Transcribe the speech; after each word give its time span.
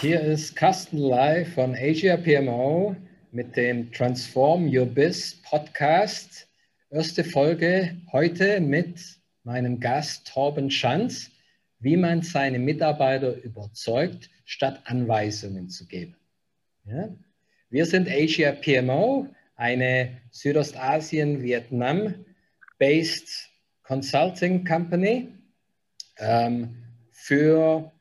hier 0.00 0.20
ist 0.20 0.56
Carsten 0.56 0.98
Lai 0.98 1.44
von 1.44 1.74
Asia 1.74 2.16
PMO 2.16 2.96
mit 3.32 3.56
dem 3.56 3.90
Transform 3.92 4.68
Your 4.68 4.86
Biz 4.86 5.42
Podcast. 5.42 6.48
Erste 6.90 7.24
Folge 7.24 7.96
heute 8.12 8.60
mit 8.60 9.00
meinem 9.44 9.80
Gast 9.80 10.26
Torben 10.26 10.70
Schanz, 10.70 11.30
wie 11.78 11.96
man 11.96 12.22
seine 12.22 12.58
Mitarbeiter 12.58 13.36
überzeugt, 13.42 14.30
statt 14.44 14.80
Anweisungen 14.84 15.68
zu 15.68 15.86
geben. 15.86 16.16
Ja? 16.84 17.08
Wir 17.70 17.86
sind 17.86 18.08
Asia 18.08 18.52
PMO, 18.52 19.28
eine 19.56 20.20
Südostasien, 20.30 21.42
Vietnam-based 21.42 23.50
Consulting 23.82 24.64
Company 24.64 25.28
ähm, 26.18 26.76
für 27.12 27.92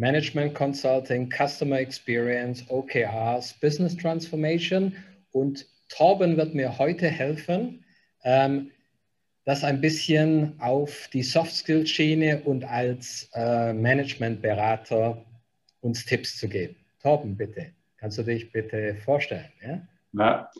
Management 0.00 0.54
Consulting, 0.54 1.30
Customer 1.30 1.78
Experience, 1.78 2.64
OKRs, 2.70 3.52
Business 3.60 3.94
Transformation. 3.94 4.96
Und 5.32 5.66
Torben 5.90 6.38
wird 6.38 6.54
mir 6.54 6.78
heute 6.78 7.06
helfen, 7.06 7.84
ähm, 8.24 8.70
das 9.44 9.62
ein 9.62 9.80
bisschen 9.80 10.58
auf 10.58 11.08
die 11.12 11.22
Soft 11.22 11.52
Skill 11.52 11.86
Schiene 11.86 12.40
und 12.44 12.64
als 12.64 13.28
äh, 13.34 13.74
Managementberater 13.74 15.22
uns 15.82 16.06
Tipps 16.06 16.38
zu 16.38 16.48
geben. 16.48 16.76
Torben, 17.02 17.36
bitte. 17.36 17.66
Kannst 17.98 18.16
du 18.16 18.22
dich 18.22 18.50
bitte 18.52 18.96
vorstellen? 19.04 19.52
Ja? 19.62 19.86
ja. 20.12 20.50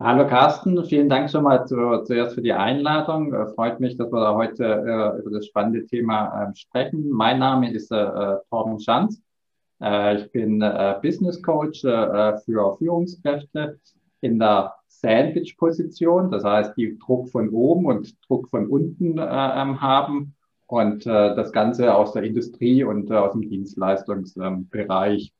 Hallo 0.00 0.28
Carsten, 0.28 0.84
vielen 0.84 1.08
Dank 1.08 1.28
schon 1.28 1.42
mal 1.42 1.66
zu, 1.66 2.04
zuerst 2.04 2.36
für 2.36 2.40
die 2.40 2.52
Einladung. 2.52 3.34
Äh, 3.34 3.46
freut 3.48 3.80
mich, 3.80 3.96
dass 3.96 4.12
wir 4.12 4.20
da 4.20 4.32
heute 4.32 4.64
äh, 4.64 5.18
über 5.18 5.30
das 5.32 5.46
spannende 5.46 5.84
Thema 5.86 6.40
äh, 6.40 6.54
sprechen. 6.54 7.10
Mein 7.10 7.40
Name 7.40 7.72
ist 7.72 7.90
äh, 7.90 8.36
Torben 8.48 8.78
Schanz. 8.78 9.20
Äh, 9.82 10.18
ich 10.18 10.30
bin 10.30 10.62
äh, 10.62 10.94
Business 11.02 11.42
Coach 11.42 11.84
äh, 11.84 12.36
für 12.44 12.76
Führungskräfte 12.76 13.80
in 14.20 14.38
der 14.38 14.72
Sandwich-Position, 14.86 16.30
das 16.30 16.44
heißt, 16.44 16.76
die 16.76 16.96
Druck 16.96 17.28
von 17.30 17.48
oben 17.48 17.86
und 17.86 18.14
Druck 18.28 18.48
von 18.50 18.68
unten 18.68 19.18
äh, 19.18 19.22
ähm, 19.22 19.80
haben 19.80 20.36
und 20.68 21.06
äh, 21.06 21.34
das 21.34 21.50
Ganze 21.50 21.92
aus 21.92 22.12
der 22.12 22.22
Industrie 22.22 22.84
und 22.84 23.10
äh, 23.10 23.14
aus 23.14 23.32
dem 23.32 23.48
Dienstleistungsbereich. 23.48 25.32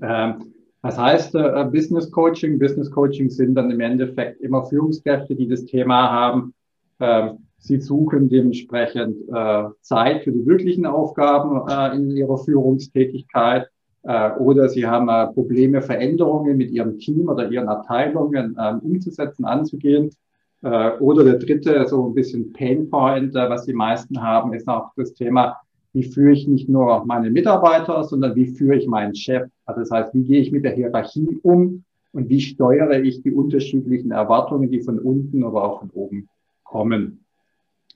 Ähm, 0.00 0.54
das 0.82 0.98
heißt, 0.98 1.34
äh, 1.34 1.64
Business 1.72 2.10
Coaching, 2.10 2.58
Business 2.58 2.90
Coaching 2.90 3.30
sind 3.30 3.54
dann 3.54 3.70
im 3.70 3.80
Endeffekt 3.80 4.40
immer 4.40 4.64
Führungskräfte, 4.66 5.34
die 5.34 5.48
das 5.48 5.64
Thema 5.64 6.10
haben. 6.10 6.54
Ähm, 7.00 7.38
sie 7.58 7.80
suchen 7.80 8.28
dementsprechend 8.28 9.16
äh, 9.28 9.64
Zeit 9.80 10.22
für 10.22 10.32
die 10.32 10.46
wirklichen 10.46 10.86
Aufgaben 10.86 11.68
äh, 11.68 11.96
in 11.96 12.16
ihrer 12.16 12.38
Führungstätigkeit 12.38 13.68
äh, 14.04 14.30
oder 14.32 14.68
sie 14.68 14.86
haben 14.86 15.08
äh, 15.08 15.26
Probleme, 15.32 15.82
Veränderungen 15.82 16.56
mit 16.56 16.70
ihrem 16.70 16.98
Team 16.98 17.28
oder 17.28 17.50
ihren 17.50 17.68
Abteilungen 17.68 18.56
äh, 18.56 18.74
umzusetzen, 18.80 19.44
anzugehen. 19.44 20.10
Äh, 20.62 20.90
oder 20.98 21.24
der 21.24 21.38
dritte, 21.38 21.86
so 21.88 22.08
ein 22.08 22.14
bisschen 22.14 22.52
Painpoint, 22.52 23.34
äh, 23.34 23.50
was 23.50 23.64
die 23.64 23.74
meisten 23.74 24.22
haben, 24.22 24.52
ist 24.54 24.68
auch 24.68 24.92
das 24.96 25.14
Thema, 25.14 25.56
wie 25.92 26.04
führe 26.04 26.32
ich 26.32 26.46
nicht 26.46 26.68
nur 26.68 27.04
meine 27.06 27.30
Mitarbeiter, 27.30 28.04
sondern 28.04 28.34
wie 28.34 28.46
führe 28.46 28.76
ich 28.76 28.86
meinen 28.86 29.14
Chef? 29.14 29.48
Also 29.64 29.80
das 29.80 29.90
heißt, 29.90 30.14
wie 30.14 30.24
gehe 30.24 30.40
ich 30.40 30.52
mit 30.52 30.64
der 30.64 30.74
Hierarchie 30.74 31.38
um 31.42 31.84
und 32.12 32.28
wie 32.28 32.40
steuere 32.40 33.00
ich 33.00 33.22
die 33.22 33.32
unterschiedlichen 33.32 34.10
Erwartungen, 34.10 34.70
die 34.70 34.80
von 34.80 34.98
unten, 34.98 35.44
aber 35.44 35.64
auch 35.64 35.80
von 35.80 35.90
oben 35.90 36.28
kommen. 36.64 37.24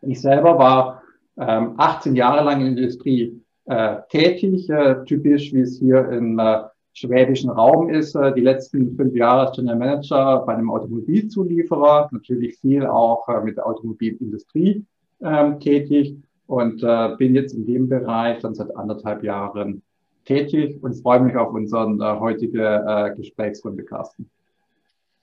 Ich 0.02 0.20
selber 0.20 0.58
war 0.58 1.02
ähm, 1.38 1.74
18 1.76 2.16
Jahre 2.16 2.44
lang 2.44 2.60
in 2.60 2.74
der 2.74 2.84
Industrie 2.84 3.40
äh, 3.66 3.96
tätig, 4.10 4.68
äh, 4.68 5.04
typisch 5.04 5.52
wie 5.52 5.60
es 5.60 5.78
hier 5.78 6.08
im 6.10 6.38
äh, 6.38 6.62
schwäbischen 6.92 7.50
Raum 7.50 7.88
ist. 7.88 8.14
Äh, 8.14 8.34
die 8.34 8.40
letzten 8.40 8.96
fünf 8.96 9.14
Jahre 9.14 9.46
als 9.46 9.56
General 9.56 9.78
Manager 9.78 10.44
bei 10.44 10.54
einem 10.54 10.70
Automobilzulieferer, 10.70 12.08
natürlich 12.12 12.58
viel 12.58 12.86
auch 12.86 13.28
äh, 13.28 13.40
mit 13.42 13.56
der 13.56 13.66
Automobilindustrie 13.66 14.84
ähm, 15.22 15.60
tätig 15.60 16.16
und 16.46 16.82
äh, 16.82 17.16
bin 17.16 17.34
jetzt 17.34 17.54
in 17.54 17.66
dem 17.66 17.88
Bereich 17.88 18.40
dann 18.40 18.54
seit 18.54 18.74
anderthalb 18.76 19.22
Jahren 19.22 19.82
tätig 20.24 20.82
und 20.82 20.94
freue 20.94 21.20
mich 21.20 21.36
auf 21.36 21.52
unseren 21.52 22.00
äh, 22.00 22.04
heutige 22.20 22.84
äh, 22.86 23.16
Gesprächsrunde, 23.16 23.84
Carsten. 23.84 24.30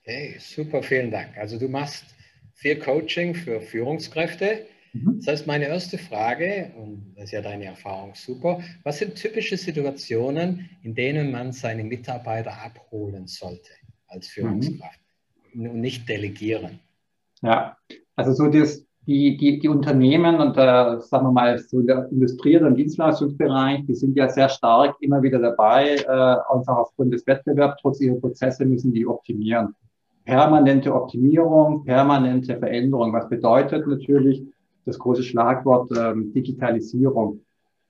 Okay, 0.02 0.36
super, 0.38 0.82
vielen 0.82 1.10
Dank. 1.10 1.36
Also 1.36 1.58
du 1.58 1.68
machst 1.68 2.04
viel 2.54 2.76
Coaching 2.78 3.34
für 3.34 3.60
Führungskräfte. 3.60 4.66
Mhm. 4.92 5.18
Das 5.18 5.26
heißt, 5.28 5.46
meine 5.46 5.68
erste 5.68 5.98
Frage, 5.98 6.72
und 6.76 7.14
das 7.16 7.26
ist 7.26 7.32
ja 7.32 7.42
deine 7.42 7.66
Erfahrung 7.66 8.14
super, 8.14 8.60
was 8.82 8.98
sind 8.98 9.14
typische 9.14 9.56
Situationen, 9.56 10.68
in 10.82 10.94
denen 10.94 11.30
man 11.30 11.52
seine 11.52 11.84
Mitarbeiter 11.84 12.52
abholen 12.62 13.26
sollte 13.26 13.70
als 14.08 14.26
mhm. 14.28 14.30
Führungskraft 14.32 15.00
mhm. 15.52 15.70
und 15.70 15.80
nicht 15.80 16.08
delegieren? 16.08 16.80
Ja, 17.42 17.76
also 18.16 18.32
so 18.32 18.48
das, 18.48 18.84
die, 19.10 19.36
die, 19.36 19.58
die 19.58 19.68
Unternehmen 19.68 20.36
und 20.36 20.56
äh, 20.56 21.00
sagen 21.00 21.26
wir 21.26 21.32
mal 21.32 21.58
so 21.58 21.82
der 21.82 22.08
Industrie- 22.12 22.58
und 22.58 22.76
Dienstleistungsbereich, 22.76 23.84
die 23.86 23.94
sind 23.94 24.16
ja 24.16 24.28
sehr 24.28 24.48
stark 24.48 24.94
immer 25.00 25.20
wieder 25.20 25.40
dabei, 25.40 25.96
äh, 25.96 26.06
einfach 26.06 26.76
aufgrund 26.76 27.12
des 27.12 27.26
Wettbewerbs, 27.26 27.82
trotz 27.82 28.00
ihrer 28.00 28.20
Prozesse 28.20 28.64
müssen 28.64 28.92
die 28.92 29.04
optimieren. 29.04 29.74
Permanente 30.24 30.94
Optimierung, 30.94 31.84
permanente 31.84 32.56
Veränderung. 32.56 33.12
Was 33.12 33.28
bedeutet 33.28 33.84
natürlich 33.84 34.44
das 34.86 34.96
große 34.96 35.24
Schlagwort 35.24 35.90
ähm, 35.98 36.32
Digitalisierung? 36.32 37.40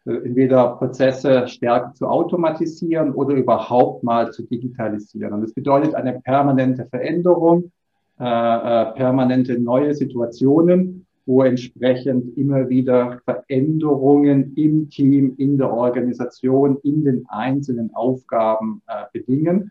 Äh, 0.06 0.24
entweder 0.24 0.76
Prozesse 0.76 1.46
stärker 1.48 1.92
zu 1.92 2.06
automatisieren 2.06 3.12
oder 3.12 3.34
überhaupt 3.34 4.04
mal 4.04 4.32
zu 4.32 4.44
digitalisieren. 4.44 5.34
Und 5.34 5.42
das 5.42 5.52
bedeutet 5.52 5.94
eine 5.94 6.18
permanente 6.20 6.86
Veränderung, 6.86 7.72
äh, 8.18 8.24
äh, 8.24 8.92
permanente 8.94 9.60
neue 9.60 9.94
Situationen 9.94 11.06
wo 11.30 11.44
entsprechend 11.44 12.36
immer 12.36 12.68
wieder 12.68 13.20
Veränderungen 13.24 14.52
im 14.56 14.90
Team, 14.90 15.36
in 15.38 15.58
der 15.58 15.72
Organisation, 15.72 16.78
in 16.82 17.04
den 17.04 17.24
einzelnen 17.28 17.94
Aufgaben 17.94 18.82
äh, 18.88 19.04
bedingen. 19.12 19.70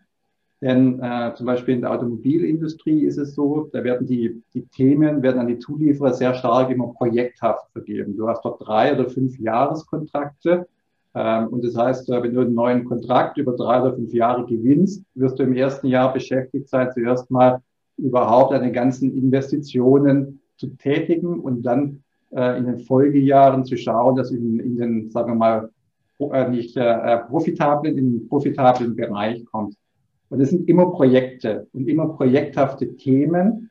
Denn 0.62 1.00
äh, 1.00 1.34
zum 1.34 1.44
Beispiel 1.44 1.74
in 1.74 1.82
der 1.82 1.92
Automobilindustrie 1.92 3.04
ist 3.04 3.18
es 3.18 3.34
so, 3.34 3.68
da 3.74 3.84
werden 3.84 4.06
die, 4.06 4.42
die 4.54 4.62
Themen, 4.68 5.22
werden 5.22 5.38
an 5.38 5.48
die 5.48 5.58
Zulieferer 5.58 6.14
sehr 6.14 6.32
stark 6.32 6.70
immer 6.70 6.94
projekthaft 6.94 7.70
vergeben. 7.72 8.16
Du 8.16 8.26
hast 8.26 8.42
dort 8.42 8.66
drei 8.66 8.94
oder 8.94 9.10
fünf 9.10 9.38
Jahreskontrakte. 9.38 10.66
Ähm, 11.14 11.48
und 11.48 11.62
das 11.62 11.76
heißt, 11.76 12.08
äh, 12.08 12.22
wenn 12.22 12.32
du 12.32 12.40
einen 12.40 12.54
neuen 12.54 12.86
Kontrakt 12.86 13.36
über 13.36 13.54
drei 13.54 13.82
oder 13.82 13.94
fünf 13.94 14.14
Jahre 14.14 14.46
gewinnst, 14.46 15.04
wirst 15.14 15.38
du 15.38 15.42
im 15.42 15.52
ersten 15.52 15.88
Jahr 15.88 16.10
beschäftigt 16.10 16.70
sein, 16.70 16.88
zuerst 16.94 17.30
mal 17.30 17.60
überhaupt 17.98 18.54
an 18.54 18.62
den 18.62 18.72
ganzen 18.72 19.14
Investitionen 19.14 20.40
zu 20.60 20.68
tätigen 20.76 21.40
und 21.40 21.62
dann 21.62 22.02
äh, 22.30 22.58
in 22.58 22.66
den 22.66 22.78
Folgejahren 22.80 23.64
zu 23.64 23.76
schauen, 23.76 24.14
dass 24.14 24.30
in, 24.30 24.60
in 24.60 24.76
den, 24.76 25.10
sagen 25.10 25.32
wir 25.32 25.36
mal, 25.36 25.70
äh, 26.32 26.50
nicht 26.50 26.76
äh, 26.76 26.82
äh, 26.82 27.18
profitablen, 27.24 27.96
in 27.96 28.12
den 28.12 28.28
profitablen 28.28 28.94
Bereich 28.94 29.44
kommt. 29.46 29.74
Und 30.28 30.40
es 30.40 30.50
sind 30.50 30.68
immer 30.68 30.90
Projekte 30.90 31.66
und 31.72 31.88
immer 31.88 32.08
projekthafte 32.08 32.94
Themen. 32.96 33.70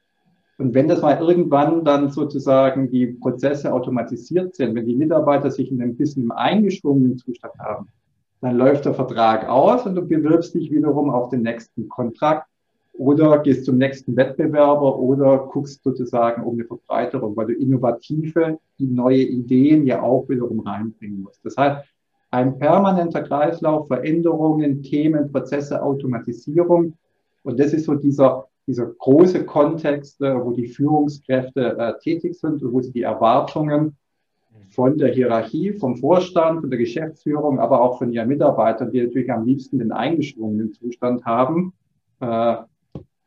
Und 0.57 0.73
wenn 0.73 0.89
das 0.89 1.01
mal 1.01 1.19
irgendwann 1.22 1.85
dann 1.85 2.09
sozusagen 2.09 2.89
die 2.89 3.07
Prozesse 3.07 3.71
automatisiert 3.71 4.56
sind, 4.56 4.75
wenn 4.75 4.85
die 4.85 4.95
Mitarbeiter 4.95 5.51
sich 5.51 5.71
in 5.71 5.81
ein 5.81 5.95
bisschen 5.95 6.23
im 6.23 6.31
eingeschwungenen 6.31 7.17
Zustand 7.17 7.53
haben, 7.59 7.88
dann 8.41 8.57
läuft 8.57 8.85
der 8.85 8.94
Vertrag 8.94 9.47
aus 9.47 9.85
und 9.85 9.95
du 9.95 10.01
bewirbst 10.01 10.53
dich 10.56 10.71
wiederum 10.71 11.09
auf 11.11 11.29
den 11.29 11.44
nächsten 11.44 11.88
Kontrakt 11.88 12.47
oder 12.99 13.39
gehst 13.39 13.63
zum 13.63 13.77
nächsten 13.77 14.17
Wettbewerber 14.17 14.99
oder 14.99 15.47
guckst 15.50 15.81
sozusagen 15.83 16.44
um 16.44 16.56
eine 16.56 16.65
Verbreiterung, 16.65 17.33
weil 17.38 17.47
du 17.47 17.53
innovative, 17.53 18.59
neue 18.77 19.21
Ideen 19.21 19.88
ja 19.88 20.01
auch 20.01 20.27
wiederum 20.27 20.59
reinbringen 20.59 21.21
musst. 21.21 21.39
Das 21.45 21.56
heißt, 21.56 21.88
ein 22.31 22.59
permanenter 22.59 23.24
Kreislauf, 23.24 23.88
Veränderungen, 23.88 24.83
Themen, 24.83 25.31
Prozesse, 25.31 25.81
Automatisierung. 25.81 26.97
Und 27.44 27.57
das 27.57 27.71
ist 27.71 27.85
so 27.85 27.95
dieser, 27.95 28.47
dieser 28.68 28.88
große 28.88 29.45
Kontext, 29.45 30.21
äh, 30.21 30.35
wo 30.35 30.51
die 30.51 30.68
Führungskräfte 30.68 31.77
äh, 31.77 31.94
tätig 32.03 32.38
sind 32.38 32.62
und 32.62 32.74
wo 32.74 32.81
sie 32.81 32.91
die 32.91 33.03
Erwartungen 33.03 33.95
von 34.71 34.97
der 34.97 35.13
Hierarchie, 35.13 35.71
vom 35.71 35.95
Vorstand, 35.95 36.59
von 36.62 36.69
der 36.69 36.79
Geschäftsführung, 36.79 37.59
aber 37.59 37.81
auch 37.81 37.97
von 37.97 38.12
ihren 38.12 38.27
Mitarbeitern, 38.27 38.91
die 38.91 39.01
natürlich 39.01 39.31
am 39.31 39.45
liebsten 39.45 39.79
den 39.79 39.94
eingeschwungenen 39.94 40.74
Zustand 40.74 41.24
haben, 41.24 41.71
äh, 42.19 42.57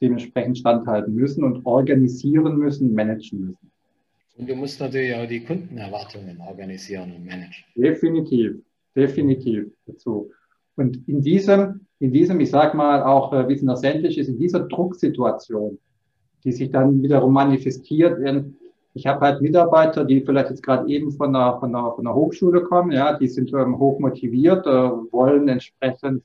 dementsprechend 0.03 0.59
standhalten 0.59 1.15
müssen 1.15 1.45
und 1.45 1.65
organisieren 1.65 2.57
müssen, 2.57 2.93
managen 2.93 3.41
müssen. 3.41 3.71
Und 4.37 4.49
du 4.49 4.57
musst 4.57 4.81
natürlich 4.81 5.15
auch 5.15 5.27
die 5.27 5.45
Kundenerwartungen 5.45 6.41
organisieren 6.41 7.13
und 7.13 7.25
managen. 7.25 7.65
Definitiv, 7.77 8.57
definitiv 8.97 9.71
dazu. 9.87 10.31
Und 10.77 11.07
in 11.07 11.23
diesem, 11.23 11.87
in 11.99 12.13
diesem, 12.13 12.41
ich 12.41 12.51
sag 12.51 12.75
mal 12.75 13.03
auch, 13.03 13.33
äh, 13.33 13.49
wie 13.49 13.55
es 13.55 13.61
in 13.61 13.69
der 13.69 13.77
Sandwich 13.77 14.19
ist, 14.19 14.29
in 14.29 14.39
dieser 14.39 14.61
Drucksituation, 14.61 15.79
die 16.45 16.53
sich 16.53 16.71
dann 16.71 17.03
wiederum 17.03 17.33
manifestiert 17.33 18.19
in, 18.19 18.57
ich 18.95 19.07
habe 19.07 19.21
halt 19.21 19.41
Mitarbeiter, 19.41 20.05
die 20.05 20.21
vielleicht 20.21 20.51
jetzt 20.51 20.63
gerade 20.63 20.89
eben 20.91 21.13
von 21.13 21.33
der, 21.33 21.57
von, 21.61 21.73
der, 21.73 21.93
von 21.95 22.05
der 22.05 22.15
Hochschule 22.15 22.63
kommen, 22.63 22.93
ja, 22.93 23.17
die 23.17 23.29
sind 23.29 23.53
ähm, 23.53 23.79
hoch 23.79 23.99
motiviert, 24.01 24.67
äh, 24.67 24.71
wollen 24.71 25.49
entsprechend 25.49 26.25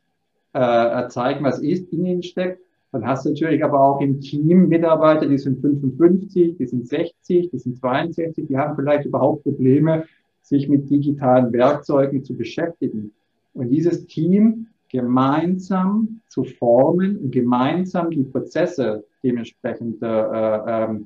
äh, 0.53 1.07
zeigen, 1.07 1.45
was 1.45 1.59
ist 1.59 1.91
in 1.93 2.05
ihnen 2.05 2.23
steckt. 2.23 2.61
Dann 2.97 3.07
hast 3.07 3.25
du 3.25 3.29
natürlich 3.29 3.63
aber 3.63 3.79
auch 3.79 4.01
im 4.01 4.19
Team 4.21 4.69
Mitarbeiter, 4.69 5.27
die 5.27 5.37
sind 5.37 5.61
55, 5.61 6.57
die 6.57 6.65
sind 6.65 6.87
60, 6.87 7.51
die 7.51 7.59
sind 7.59 7.77
62, 7.77 8.47
die 8.47 8.57
haben 8.57 8.75
vielleicht 8.75 9.05
überhaupt 9.05 9.43
Probleme, 9.43 10.05
sich 10.41 10.67
mit 10.67 10.89
digitalen 10.89 11.53
Werkzeugen 11.53 12.23
zu 12.23 12.35
beschäftigen. 12.35 13.13
Und 13.53 13.69
dieses 13.69 14.07
Team 14.07 14.65
gemeinsam 14.89 16.21
zu 16.27 16.43
formen 16.43 17.17
und 17.17 17.31
gemeinsam 17.31 18.09
die 18.09 18.23
Prozesse 18.23 19.05
dementsprechend 19.23 20.01
äh, 20.01 20.07
äh, 20.07 20.99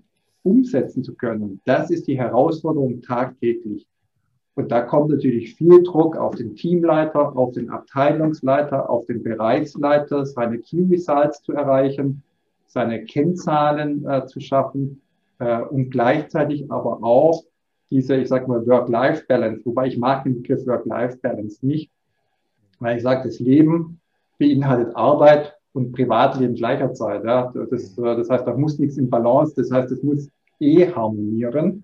umsetzen 0.43 1.03
zu 1.03 1.13
können, 1.15 1.59
das 1.65 1.91
ist 1.91 2.07
die 2.07 2.17
Herausforderung 2.17 3.01
tagtäglich. 3.01 3.85
Und 4.55 4.71
da 4.71 4.81
kommt 4.81 5.09
natürlich 5.09 5.55
viel 5.55 5.81
Druck 5.83 6.17
auf 6.17 6.35
den 6.35 6.55
Teamleiter, 6.55 7.35
auf 7.37 7.53
den 7.53 7.69
Abteilungsleiter, 7.69 8.89
auf 8.89 9.05
den 9.05 9.23
Bereichsleiter, 9.23 10.25
seine 10.25 10.59
Key 10.59 10.85
Results 10.89 11.41
zu 11.41 11.53
erreichen, 11.53 12.23
seine 12.67 13.05
Kennzahlen 13.05 14.05
äh, 14.05 14.25
zu 14.25 14.39
schaffen 14.41 15.01
äh, 15.39 15.61
und 15.61 15.89
gleichzeitig 15.89 16.69
aber 16.69 17.01
auch 17.01 17.43
diese, 17.89 18.15
ich 18.17 18.27
sag 18.27 18.47
mal, 18.47 18.65
Work-Life-Balance, 18.65 19.65
wobei 19.65 19.87
ich 19.87 19.97
mag 19.97 20.23
den 20.23 20.41
Begriff 20.41 20.65
Work-Life-Balance 20.65 21.65
nicht, 21.65 21.91
weil 22.79 22.97
ich 22.97 23.03
sage, 23.03 23.23
das 23.23 23.39
Leben 23.39 23.99
beinhaltet 24.37 24.95
Arbeit 24.95 25.55
und 25.73 25.93
Privatleben 25.93 26.55
gleicherzeit. 26.55 27.23
Ja. 27.23 27.53
Das, 27.69 27.97
äh, 27.97 28.01
das 28.01 28.29
heißt, 28.29 28.45
da 28.45 28.55
muss 28.55 28.79
nichts 28.79 28.97
im 28.97 29.09
Balance, 29.09 29.53
das 29.55 29.71
heißt, 29.71 29.91
es 29.91 30.03
muss 30.03 30.29
eh 30.59 30.91
harmonieren 30.91 31.83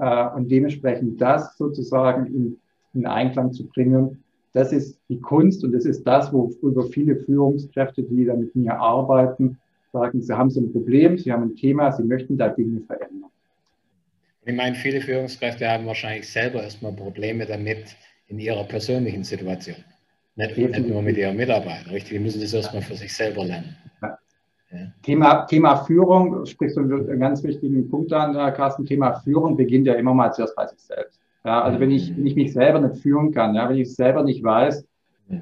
äh, 0.00 0.28
und 0.34 0.50
dementsprechend 0.50 1.20
das 1.20 1.56
sozusagen 1.56 2.26
in, 2.26 2.56
in 2.94 3.06
Einklang 3.06 3.52
zu 3.52 3.66
bringen, 3.68 4.22
das 4.52 4.72
ist 4.72 4.98
die 5.08 5.20
Kunst 5.20 5.62
und 5.62 5.72
das 5.72 5.84
ist 5.84 6.02
das, 6.04 6.32
worüber 6.32 6.84
viele 6.84 7.16
Führungskräfte, 7.16 8.02
die 8.02 8.24
da 8.24 8.34
mit 8.34 8.54
mir 8.56 8.74
arbeiten, 8.74 9.58
sagen, 9.92 10.20
sie 10.20 10.36
haben 10.36 10.50
so 10.50 10.60
ein 10.60 10.72
Problem, 10.72 11.18
sie 11.18 11.32
haben 11.32 11.44
ein 11.44 11.56
Thema, 11.56 11.92
sie 11.92 12.02
möchten 12.02 12.36
da 12.36 12.48
Dinge 12.48 12.80
verändern. 12.80 13.30
Ich 14.44 14.56
meine, 14.56 14.74
viele 14.74 15.00
Führungskräfte 15.00 15.68
haben 15.68 15.86
wahrscheinlich 15.86 16.28
selber 16.28 16.62
erstmal 16.62 16.92
Probleme 16.92 17.46
damit 17.46 17.96
in 18.26 18.38
ihrer 18.40 18.64
persönlichen 18.64 19.22
Situation. 19.22 19.76
Nicht, 20.34 20.56
nicht 20.56 20.88
nur 20.88 21.02
mit 21.02 21.16
ihren 21.16 21.36
Mitarbeitern, 21.36 21.90
richtig? 21.90 22.12
Die 22.12 22.18
müssen 22.18 22.40
das 22.40 22.54
erstmal 22.54 22.82
für 22.82 22.94
sich 22.94 23.14
selber 23.14 23.44
lernen. 23.44 23.76
Ja. 24.02 24.18
Thema, 25.02 25.46
Thema 25.46 25.76
Führung, 25.76 26.44
sprichst 26.44 26.76
du 26.76 26.80
einen 26.82 27.20
ganz 27.20 27.42
wichtigen 27.42 27.88
Punkt 27.88 28.12
an, 28.12 28.34
Carsten. 28.54 28.84
Thema 28.84 29.14
Führung 29.14 29.56
beginnt 29.56 29.86
ja 29.86 29.94
immer 29.94 30.14
mal 30.14 30.32
zuerst 30.32 30.54
bei 30.56 30.66
sich 30.66 30.80
selbst. 30.80 31.20
Ja, 31.44 31.62
also 31.62 31.80
wenn 31.80 31.90
ich, 31.90 32.14
wenn 32.14 32.26
ich 32.26 32.36
mich 32.36 32.52
selber 32.52 32.80
nicht 32.80 33.02
führen 33.02 33.32
kann, 33.32 33.54
ja, 33.54 33.68
wenn 33.68 33.78
ich 33.78 33.94
selber 33.94 34.22
nicht 34.22 34.42
weiß, 34.44 34.86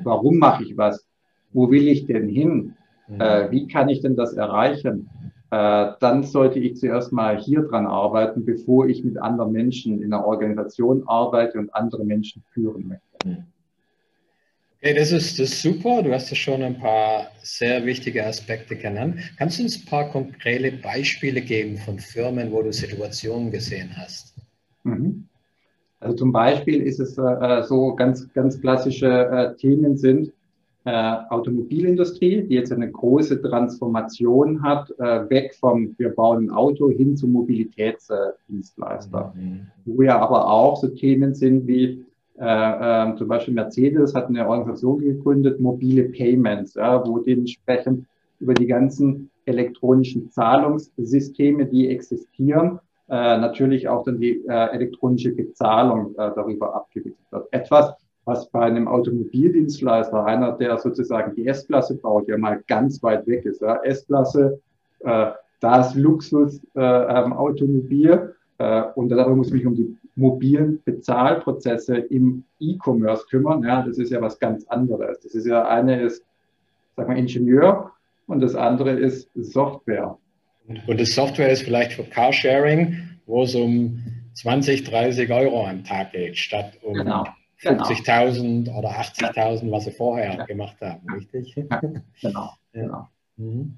warum 0.04 0.38
mache 0.38 0.62
ich 0.62 0.76
was, 0.76 1.04
wo 1.52 1.70
will 1.70 1.88
ich 1.88 2.06
denn 2.06 2.28
hin, 2.28 2.74
äh, 3.18 3.50
wie 3.50 3.66
kann 3.66 3.88
ich 3.88 4.00
denn 4.00 4.14
das 4.14 4.34
erreichen, 4.34 5.08
äh, 5.50 5.92
dann 5.98 6.22
sollte 6.22 6.58
ich 6.58 6.76
zuerst 6.76 7.12
mal 7.12 7.38
hier 7.38 7.62
dran 7.62 7.86
arbeiten, 7.86 8.44
bevor 8.44 8.86
ich 8.86 9.02
mit 9.02 9.20
anderen 9.20 9.52
Menschen 9.52 10.02
in 10.02 10.12
einer 10.12 10.24
Organisation 10.24 11.02
arbeite 11.06 11.58
und 11.58 11.74
andere 11.74 12.04
Menschen 12.04 12.42
führen 12.52 12.86
möchte. 12.86 13.44
Okay, 14.80 14.94
das 14.94 15.10
ist, 15.10 15.40
das 15.40 15.50
ist 15.50 15.62
super. 15.62 16.04
Du 16.04 16.12
hast 16.12 16.30
ja 16.30 16.36
schon 16.36 16.62
ein 16.62 16.78
paar 16.78 17.32
sehr 17.42 17.84
wichtige 17.84 18.24
Aspekte 18.24 18.76
genannt. 18.76 19.16
Kannst 19.36 19.58
du 19.58 19.64
uns 19.64 19.76
ein 19.76 19.86
paar 19.86 20.08
konkrete 20.08 20.70
Beispiele 20.76 21.40
geben 21.40 21.78
von 21.78 21.98
Firmen, 21.98 22.52
wo 22.52 22.62
du 22.62 22.72
Situationen 22.72 23.50
gesehen 23.50 23.90
hast? 23.96 24.36
Mhm. 24.84 25.26
Also 25.98 26.14
zum 26.14 26.30
Beispiel 26.30 26.80
ist 26.82 27.00
es 27.00 27.18
äh, 27.18 27.62
so 27.64 27.96
ganz, 27.96 28.32
ganz 28.34 28.60
klassische 28.60 29.08
äh, 29.08 29.56
Themen 29.56 29.96
sind, 29.96 30.32
äh, 30.84 31.16
Automobilindustrie, 31.28 32.42
die 32.42 32.54
jetzt 32.54 32.72
eine 32.72 32.88
große 32.88 33.42
Transformation 33.42 34.62
hat, 34.62 34.92
äh, 35.00 35.28
weg 35.28 35.56
vom 35.58 35.96
wir 35.98 36.10
bauen 36.10 36.46
ein 36.46 36.50
Auto 36.50 36.88
hin 36.88 37.16
zum 37.16 37.32
Mobilitätsdienstleister. 37.32 39.34
Mhm. 39.36 39.66
Wo 39.86 40.02
ja 40.02 40.20
aber 40.20 40.48
auch 40.48 40.80
so 40.80 40.86
Themen 40.86 41.34
sind 41.34 41.66
wie 41.66 42.06
äh, 42.40 43.10
äh, 43.10 43.16
zum 43.16 43.28
Beispiel 43.28 43.54
Mercedes 43.54 44.14
hat 44.14 44.28
eine 44.28 44.48
Organisation 44.48 45.00
gegründet, 45.00 45.60
mobile 45.60 46.04
Payments, 46.10 46.74
ja, 46.74 47.04
wo 47.06 47.18
dementsprechend 47.18 48.06
über 48.40 48.54
die 48.54 48.66
ganzen 48.66 49.30
elektronischen 49.44 50.30
Zahlungssysteme, 50.30 51.66
die 51.66 51.88
existieren, 51.88 52.78
äh, 53.08 53.38
natürlich 53.38 53.88
auch 53.88 54.04
dann 54.04 54.20
die 54.20 54.44
äh, 54.46 54.70
elektronische 54.72 55.32
Bezahlung 55.32 56.12
äh, 56.12 56.30
darüber 56.34 56.74
abgewickelt 56.74 57.16
wird. 57.30 57.48
Etwas, 57.52 57.94
was 58.24 58.48
bei 58.50 58.60
einem 58.60 58.86
Automobildienstleister, 58.86 60.24
einer, 60.26 60.52
der 60.52 60.76
sozusagen 60.78 61.34
die 61.34 61.46
S-Klasse 61.46 61.96
baut, 61.96 62.28
ja 62.28 62.36
mal 62.36 62.62
ganz 62.68 63.02
weit 63.02 63.26
weg 63.26 63.46
ist. 63.46 63.62
Ja. 63.62 63.80
S-Klasse, 63.82 64.60
äh, 65.00 65.30
das 65.60 65.94
Luxus 65.94 66.60
äh, 66.74 66.80
ähm, 66.80 67.32
äh, 68.58 68.82
und 68.94 69.08
darüber 69.08 69.34
muss 69.36 69.48
ich 69.48 69.54
mich 69.54 69.66
um 69.66 69.74
die 69.74 69.96
mobilen 70.18 70.82
Bezahlprozesse 70.84 71.96
im 71.96 72.44
E-Commerce 72.58 73.24
kümmern. 73.30 73.62
Ja, 73.62 73.82
das 73.82 73.98
ist 73.98 74.10
ja 74.10 74.20
was 74.20 74.38
ganz 74.38 74.66
anderes. 74.66 75.20
Das 75.20 75.34
ist 75.34 75.46
ja 75.46 75.66
eine 75.66 76.00
ist, 76.02 76.24
sag 76.96 77.08
mal, 77.08 77.16
Ingenieur 77.16 77.92
und 78.26 78.40
das 78.40 78.54
andere 78.54 78.92
ist 78.92 79.30
Software. 79.34 80.18
Und 80.86 81.00
das 81.00 81.10
Software 81.10 81.50
ist 81.50 81.62
vielleicht 81.62 81.92
für 81.92 82.04
Carsharing, 82.04 83.20
wo 83.26 83.44
es 83.44 83.54
um 83.54 84.02
20, 84.34 84.84
30 84.84 85.30
Euro 85.32 85.66
am 85.66 85.84
Tag 85.84 86.12
geht, 86.12 86.36
statt 86.36 86.78
um 86.82 86.94
genau. 86.94 87.24
50.000 87.60 88.64
genau. 88.64 88.78
oder 88.78 88.90
80.000, 88.90 89.70
was 89.70 89.84
sie 89.84 89.92
vorher 89.92 90.34
ja. 90.34 90.44
gemacht 90.44 90.76
haben, 90.80 91.08
richtig? 91.12 91.54
Ja, 91.56 91.80
genau. 91.80 92.00
ja. 92.20 92.52
genau. 92.72 93.08
Mhm. 93.36 93.74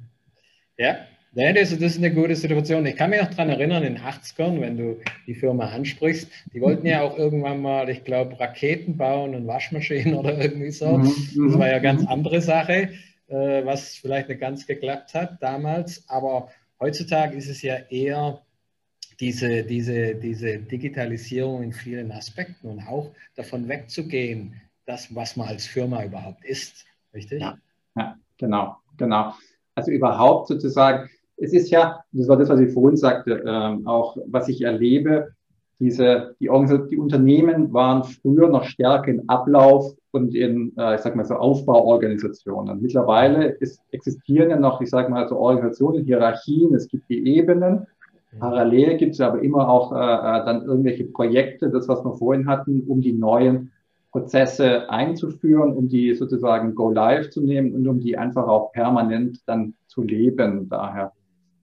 ja. 0.77 0.97
Ja, 1.33 1.53
das, 1.53 1.71
das, 1.71 1.81
ist 1.81 1.99
eine 1.99 2.13
gute 2.13 2.35
Situation. 2.35 2.85
Ich 2.87 2.97
kann 2.97 3.11
mich 3.11 3.21
noch 3.21 3.31
daran 3.31 3.51
erinnern, 3.51 3.85
in 3.85 3.95
den 3.95 4.03
80ern, 4.03 4.61
wenn 4.61 4.77
du 4.77 5.01
die 5.29 5.35
Firma 5.35 5.67
ansprichst, 5.67 6.29
die 6.53 6.61
wollten 6.61 6.87
ja 6.87 7.03
auch 7.03 7.17
irgendwann 7.17 7.63
mal, 7.63 7.89
ich 7.89 8.03
glaube, 8.03 8.39
Raketen 8.41 8.97
bauen 8.97 9.37
und 9.37 9.47
Waschmaschinen 9.47 10.15
oder 10.19 10.37
irgendwie 10.37 10.73
so. 10.73 10.99
Mhm, 10.99 11.05
das 11.05 11.59
war 11.59 11.69
ja 11.69 11.75
eine 11.75 11.83
ganz 11.83 12.03
mhm. 12.03 12.09
andere 12.09 12.41
Sache, 12.41 12.91
äh, 13.29 13.65
was 13.65 13.95
vielleicht 13.95 14.29
nicht 14.29 14.41
ganz 14.41 14.67
geklappt 14.67 15.15
hat 15.15 15.41
damals. 15.41 16.05
Aber 16.09 16.49
heutzutage 16.81 17.37
ist 17.37 17.49
es 17.49 17.63
ja 17.63 17.77
eher 17.77 18.43
diese, 19.21 19.63
diese, 19.63 20.17
diese 20.17 20.59
Digitalisierung 20.59 21.63
in 21.63 21.73
vielen 21.73 22.11
Aspekten 22.11 22.69
und 22.69 22.81
auch 22.81 23.13
davon 23.37 23.69
wegzugehen, 23.69 24.61
das, 24.87 25.15
was 25.15 25.37
man 25.37 25.47
als 25.47 25.67
Firma 25.67 26.03
überhaupt 26.03 26.45
ist. 26.45 26.87
Richtig? 27.15 27.41
Ja, 27.41 27.57
ja 27.97 28.19
genau, 28.37 28.77
genau. 28.97 29.35
Also 29.77 29.93
überhaupt 29.93 30.49
sozusagen, 30.49 31.09
es 31.41 31.53
ist 31.53 31.71
ja, 31.71 32.01
das 32.13 32.29
war 32.29 32.37
das, 32.37 32.49
was 32.49 32.61
ich 32.61 32.73
vorhin 32.73 32.97
sagte, 32.97 33.43
ähm, 33.47 33.87
auch 33.87 34.17
was 34.27 34.49
ich 34.49 34.63
erlebe, 34.63 35.29
diese, 35.79 36.37
die, 36.41 36.49
die 36.91 36.99
Unternehmen 36.99 37.73
waren 37.73 38.05
früher 38.05 38.49
noch 38.49 38.65
stärker 38.65 39.09
in 39.11 39.29
Ablauf 39.29 39.95
und 40.11 40.35
in, 40.35 40.73
äh, 40.77 40.97
ich 40.97 41.01
sag 41.01 41.17
mal 41.17 41.25
so, 41.25 41.35
Aufbauorganisationen. 41.35 42.83
Mittlerweile 42.83 43.47
ist, 43.47 43.81
existieren 43.91 44.51
ja 44.51 44.59
noch, 44.59 44.81
ich 44.83 44.91
sag 44.91 45.09
mal 45.09 45.27
so 45.29 45.37
Organisationen, 45.37 46.05
Hierarchien, 46.05 46.75
es 46.75 46.89
gibt 46.89 47.09
die 47.09 47.27
Ebenen 47.27 47.87
Parallel 48.39 48.97
gibt 48.97 49.15
es 49.15 49.21
aber 49.21 49.43
immer 49.43 49.69
auch 49.69 49.93
äh, 49.93 49.97
äh, 49.97 50.45
dann 50.45 50.65
irgendwelche 50.65 51.05
Projekte, 51.05 51.69
das 51.71 51.89
was 51.89 52.05
wir 52.05 52.15
vorhin 52.15 52.47
hatten, 52.47 52.85
um 52.87 53.01
die 53.01 53.13
neuen 53.13 53.73
Prozesse 54.13 54.89
einzuführen, 54.89 55.73
um 55.73 55.89
die 55.89 56.15
sozusagen 56.15 56.75
go 56.75 56.91
live 56.91 57.31
zu 57.31 57.41
nehmen 57.41 57.75
und 57.75 57.87
um 57.89 58.01
die 58.01 58.17
einfach 58.17 58.47
auch 58.47 58.73
permanent 58.73 59.41
dann 59.47 59.75
zu 59.87 60.03
leben. 60.03 60.69
Daher. 60.69 61.13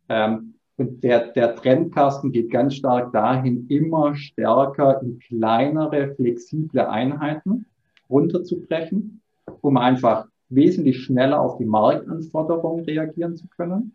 Ähm, 0.10 0.54
und 0.78 1.04
der, 1.04 1.32
der 1.32 1.56
Trendkasten 1.56 2.32
geht 2.32 2.52
ganz 2.52 2.76
stark 2.76 3.12
dahin, 3.12 3.68
immer 3.68 4.16
stärker 4.16 5.02
in 5.02 5.18
kleinere, 5.20 6.14
flexible 6.16 6.88
Einheiten 6.88 7.66
runterzubrechen, 8.10 9.22
um 9.62 9.78
einfach 9.78 10.28
wesentlich 10.50 11.04
schneller 11.04 11.42
auf 11.42 11.58
die 11.58 11.66
Marktanforderungen 11.66 12.86
reagieren 12.86 13.36
zu 13.36 13.48
können, 13.48 13.94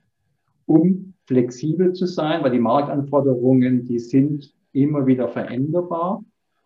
um 0.67 1.15
flexibel 1.27 1.93
zu 1.93 2.07
sein, 2.07 2.43
weil 2.43 2.51
die 2.51 2.59
Marktanforderungen, 2.59 3.87
die 3.87 4.01
sind 4.01 4.53
immer 4.73 5.07
wieder 5.07 5.29
veränderbar 5.29 6.25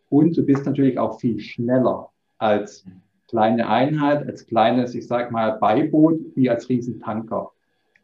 und 0.09 0.37
du 0.37 0.45
bist 0.45 0.65
natürlich 0.65 0.99
auch 0.99 1.21
viel 1.21 1.39
schneller 1.41 2.09
als 2.39 2.85
kleine 3.29 3.69
Einheit, 3.69 4.27
als 4.27 4.47
kleines, 4.47 4.95
ich 4.95 5.07
sage 5.07 5.33
mal, 5.33 5.59
Beiboot, 5.59 6.21
wie 6.35 6.49
als 6.49 6.69
Riesentanker. 6.69 7.51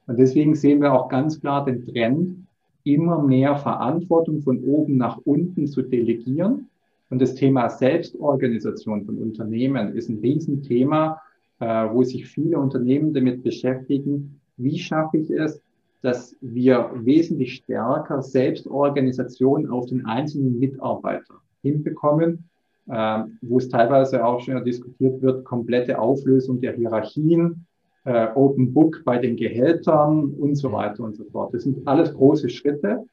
Und 0.06 0.18
deswegen 0.18 0.54
sehen 0.54 0.80
wir 0.80 0.92
auch 0.92 1.08
ganz 1.08 1.40
klar 1.40 1.64
den 1.64 1.84
Trend, 1.84 2.46
immer 2.84 3.22
mehr 3.22 3.56
Verantwortung 3.56 4.40
von 4.40 4.62
oben 4.64 4.96
nach 4.96 5.18
unten 5.24 5.66
zu 5.66 5.82
delegieren. 5.82 6.68
Und 7.10 7.20
das 7.20 7.34
Thema 7.34 7.68
Selbstorganisation 7.68 9.04
von 9.04 9.18
Unternehmen 9.18 9.94
ist 9.94 10.08
ein 10.08 10.18
Riesenthema, 10.18 11.20
äh, 11.60 11.64
wo 11.92 12.02
sich 12.02 12.26
viele 12.26 12.58
Unternehmen 12.58 13.12
damit 13.12 13.42
beschäftigen. 13.42 14.40
Wie 14.56 14.78
schaffe 14.78 15.18
ich 15.18 15.30
es, 15.30 15.62
dass 16.00 16.34
wir 16.40 16.90
wesentlich 16.94 17.54
stärker 17.54 18.22
Selbstorganisation 18.22 19.70
auf 19.70 19.86
den 19.86 20.04
einzelnen 20.04 20.58
Mitarbeiter 20.58 21.34
hinbekommen, 21.62 22.48
äh, 22.88 23.22
wo 23.42 23.58
es 23.58 23.68
teilweise 23.68 24.24
auch 24.24 24.40
schon 24.40 24.64
diskutiert 24.64 25.22
wird, 25.22 25.44
komplette 25.44 25.98
Auflösung 25.98 26.60
der 26.60 26.72
Hierarchien, 26.72 27.66
äh, 28.04 28.28
Open 28.34 28.72
Book 28.72 29.02
bei 29.04 29.18
den 29.18 29.36
Gehältern 29.36 30.32
und 30.34 30.56
so 30.56 30.72
weiter 30.72 31.04
und 31.04 31.16
so 31.16 31.24
fort. 31.24 31.54
Das 31.54 31.62
sind 31.62 31.86
alles 31.86 32.12
große 32.14 32.48
Schritte, 32.48 33.04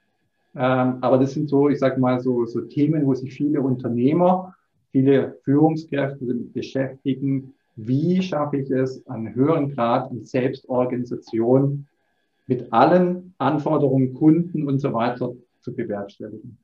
ähm, 0.55 0.97
aber 1.01 1.17
das 1.17 1.33
sind 1.33 1.49
so, 1.49 1.69
ich 1.69 1.79
sage 1.79 1.99
mal, 1.99 2.19
so, 2.19 2.45
so 2.45 2.61
Themen, 2.61 3.05
wo 3.05 3.13
sich 3.13 3.33
viele 3.33 3.61
Unternehmer, 3.61 4.55
viele 4.91 5.37
Führungskräfte 5.43 6.25
beschäftigen. 6.25 7.53
Wie 7.75 8.21
schaffe 8.21 8.57
ich 8.57 8.69
es, 8.71 9.05
einen 9.07 9.33
höheren 9.35 9.73
Grad 9.73 10.09
an 10.09 10.23
Selbstorganisation 10.23 11.87
mit 12.47 12.73
allen 12.73 13.33
Anforderungen, 13.37 14.15
Kunden 14.15 14.67
und 14.67 14.79
so 14.79 14.91
weiter 14.91 15.33
zu 15.61 15.73
bewerkstelligen? 15.73 16.57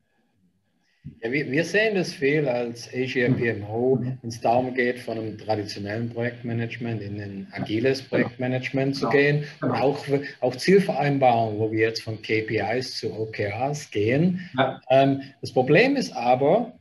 Ja, 1.21 1.31
wir, 1.31 1.49
wir, 1.51 1.63
sehen 1.63 1.95
das 1.95 2.13
viel 2.13 2.47
als 2.47 2.87
Asia 2.93 3.29
PMO, 3.29 3.99
wenn 3.99 4.29
es 4.29 4.41
darum 4.41 4.73
geht, 4.73 4.99
von 4.99 5.17
einem 5.17 5.37
traditionellen 5.37 6.09
Projektmanagement 6.09 7.01
in 7.01 7.21
ein 7.21 7.47
agiles 7.51 8.01
Projektmanagement 8.01 8.95
zu 8.95 9.09
gehen. 9.09 9.43
Und 9.61 9.71
auch, 9.71 10.05
auch 10.41 10.55
Zielvereinbarungen, 10.55 11.59
wo 11.59 11.71
wir 11.71 11.87
jetzt 11.87 12.01
von 12.01 12.21
KPIs 12.21 12.99
zu 12.99 13.11
OKRs 13.13 13.89
gehen. 13.91 14.49
Ähm, 14.89 15.21
das 15.41 15.51
Problem 15.51 15.95
ist 15.95 16.11
aber 16.11 16.77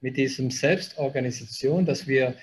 mit 0.00 0.16
diesem 0.16 0.50
Selbstorganisation, 0.50 1.84
dass 1.84 2.06
wir 2.06 2.34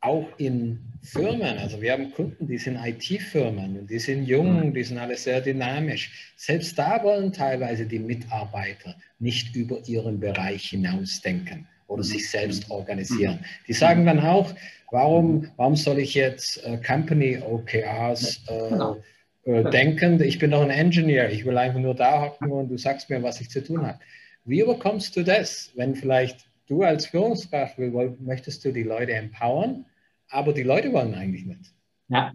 auch 0.00 0.26
in 0.38 0.78
Firmen, 1.02 1.58
also 1.58 1.80
wir 1.80 1.92
haben 1.92 2.12
Kunden, 2.12 2.46
die 2.46 2.58
sind 2.58 2.76
IT-Firmen 2.76 3.78
und 3.80 3.90
die 3.90 3.98
sind 3.98 4.24
jung, 4.24 4.68
mhm. 4.68 4.74
die 4.74 4.82
sind 4.82 4.98
alle 4.98 5.16
sehr 5.16 5.40
dynamisch. 5.40 6.32
Selbst 6.36 6.78
da 6.78 7.02
wollen 7.02 7.32
teilweise 7.32 7.86
die 7.86 7.98
Mitarbeiter 7.98 8.94
nicht 9.18 9.54
über 9.56 9.78
ihren 9.86 10.20
Bereich 10.20 10.70
hinausdenken 10.70 11.66
oder 11.86 12.02
sich 12.02 12.30
selbst 12.30 12.70
organisieren. 12.70 13.40
Die 13.66 13.72
sagen 13.72 14.06
dann 14.06 14.20
auch, 14.20 14.54
warum, 14.90 15.48
warum 15.56 15.76
soll 15.76 15.98
ich 15.98 16.14
jetzt 16.14 16.64
äh, 16.64 16.78
Company 16.78 17.38
OKRs 17.38 18.42
äh, 18.48 18.68
genau. 18.68 19.02
äh, 19.44 19.70
denken? 19.70 20.22
Ich 20.22 20.38
bin 20.38 20.52
doch 20.52 20.62
ein 20.62 20.70
Engineer, 20.70 21.30
ich 21.30 21.44
will 21.44 21.58
einfach 21.58 21.80
nur 21.80 21.94
da 21.94 22.22
hocken 22.22 22.50
und 22.52 22.68
du 22.68 22.78
sagst 22.78 23.10
mir, 23.10 23.22
was 23.22 23.40
ich 23.40 23.50
zu 23.50 23.62
tun 23.62 23.86
habe. 23.86 23.98
Wie 24.44 24.60
überkommst 24.60 25.16
du 25.16 25.22
das, 25.22 25.72
wenn 25.76 25.94
vielleicht 25.94 26.46
du 26.66 26.82
als 26.82 27.06
Führungskraft 27.06 27.78
möchtest 28.20 28.64
du 28.64 28.72
die 28.72 28.84
Leute 28.84 29.12
empowern, 29.12 29.84
aber 30.30 30.52
die 30.52 30.62
Leute 30.62 30.92
wollen 30.92 31.14
eigentlich 31.14 31.46
nicht? 31.46 31.72
Ja, 32.08 32.32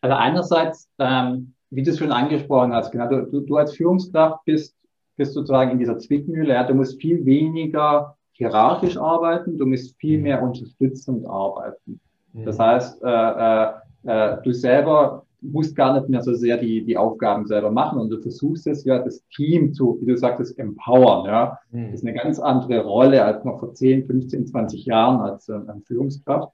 also 0.00 0.16
einerseits, 0.16 0.88
ähm, 0.98 1.54
wie 1.70 1.82
du 1.82 1.90
es 1.90 1.98
schon 1.98 2.12
angesprochen 2.12 2.72
hast, 2.72 2.90
genau, 2.90 3.08
du, 3.08 3.40
du 3.40 3.56
als 3.56 3.76
Führungskraft 3.76 4.44
bist 4.44 4.74
bist 5.20 5.34
sozusagen 5.34 5.72
in 5.72 5.78
dieser 5.78 5.98
Zwickmühle. 5.98 6.54
Ja, 6.54 6.64
du 6.64 6.74
musst 6.74 7.00
viel 7.00 7.24
weniger 7.26 8.16
hierarchisch 8.32 8.96
arbeiten, 8.96 9.58
du 9.58 9.66
musst 9.66 9.94
viel 9.98 10.16
mhm. 10.16 10.22
mehr 10.24 10.42
unterstützend 10.42 11.26
arbeiten. 11.26 12.00
Mhm. 12.32 12.44
Das 12.44 12.58
heißt, 12.58 13.02
äh, 13.04 13.08
äh, 13.08 13.70
äh, 14.04 14.36
du 14.42 14.52
selber 14.52 15.26
musst 15.42 15.76
gar 15.76 15.94
nicht 15.94 16.08
mehr 16.08 16.22
so 16.22 16.34
sehr 16.34 16.56
die, 16.56 16.84
die 16.84 16.96
Aufgaben 16.96 17.46
selber 17.46 17.70
machen 17.70 17.98
und 17.98 18.08
du 18.08 18.18
versuchst 18.20 18.66
es 18.66 18.84
ja, 18.84 18.98
das 18.98 19.22
Team 19.34 19.74
zu, 19.74 19.98
wie 20.00 20.06
du 20.06 20.16
sagtest, 20.16 20.58
empowern. 20.58 21.26
Ja? 21.26 21.58
Mhm. 21.70 21.90
Das 21.90 22.00
ist 22.00 22.06
eine 22.06 22.16
ganz 22.16 22.38
andere 22.38 22.80
Rolle 22.80 23.22
als 23.22 23.44
noch 23.44 23.60
vor 23.60 23.74
10, 23.74 24.06
15, 24.06 24.46
20 24.46 24.86
Jahren 24.86 25.20
als 25.20 25.50
äh, 25.50 25.58
Führungskraft. 25.84 26.50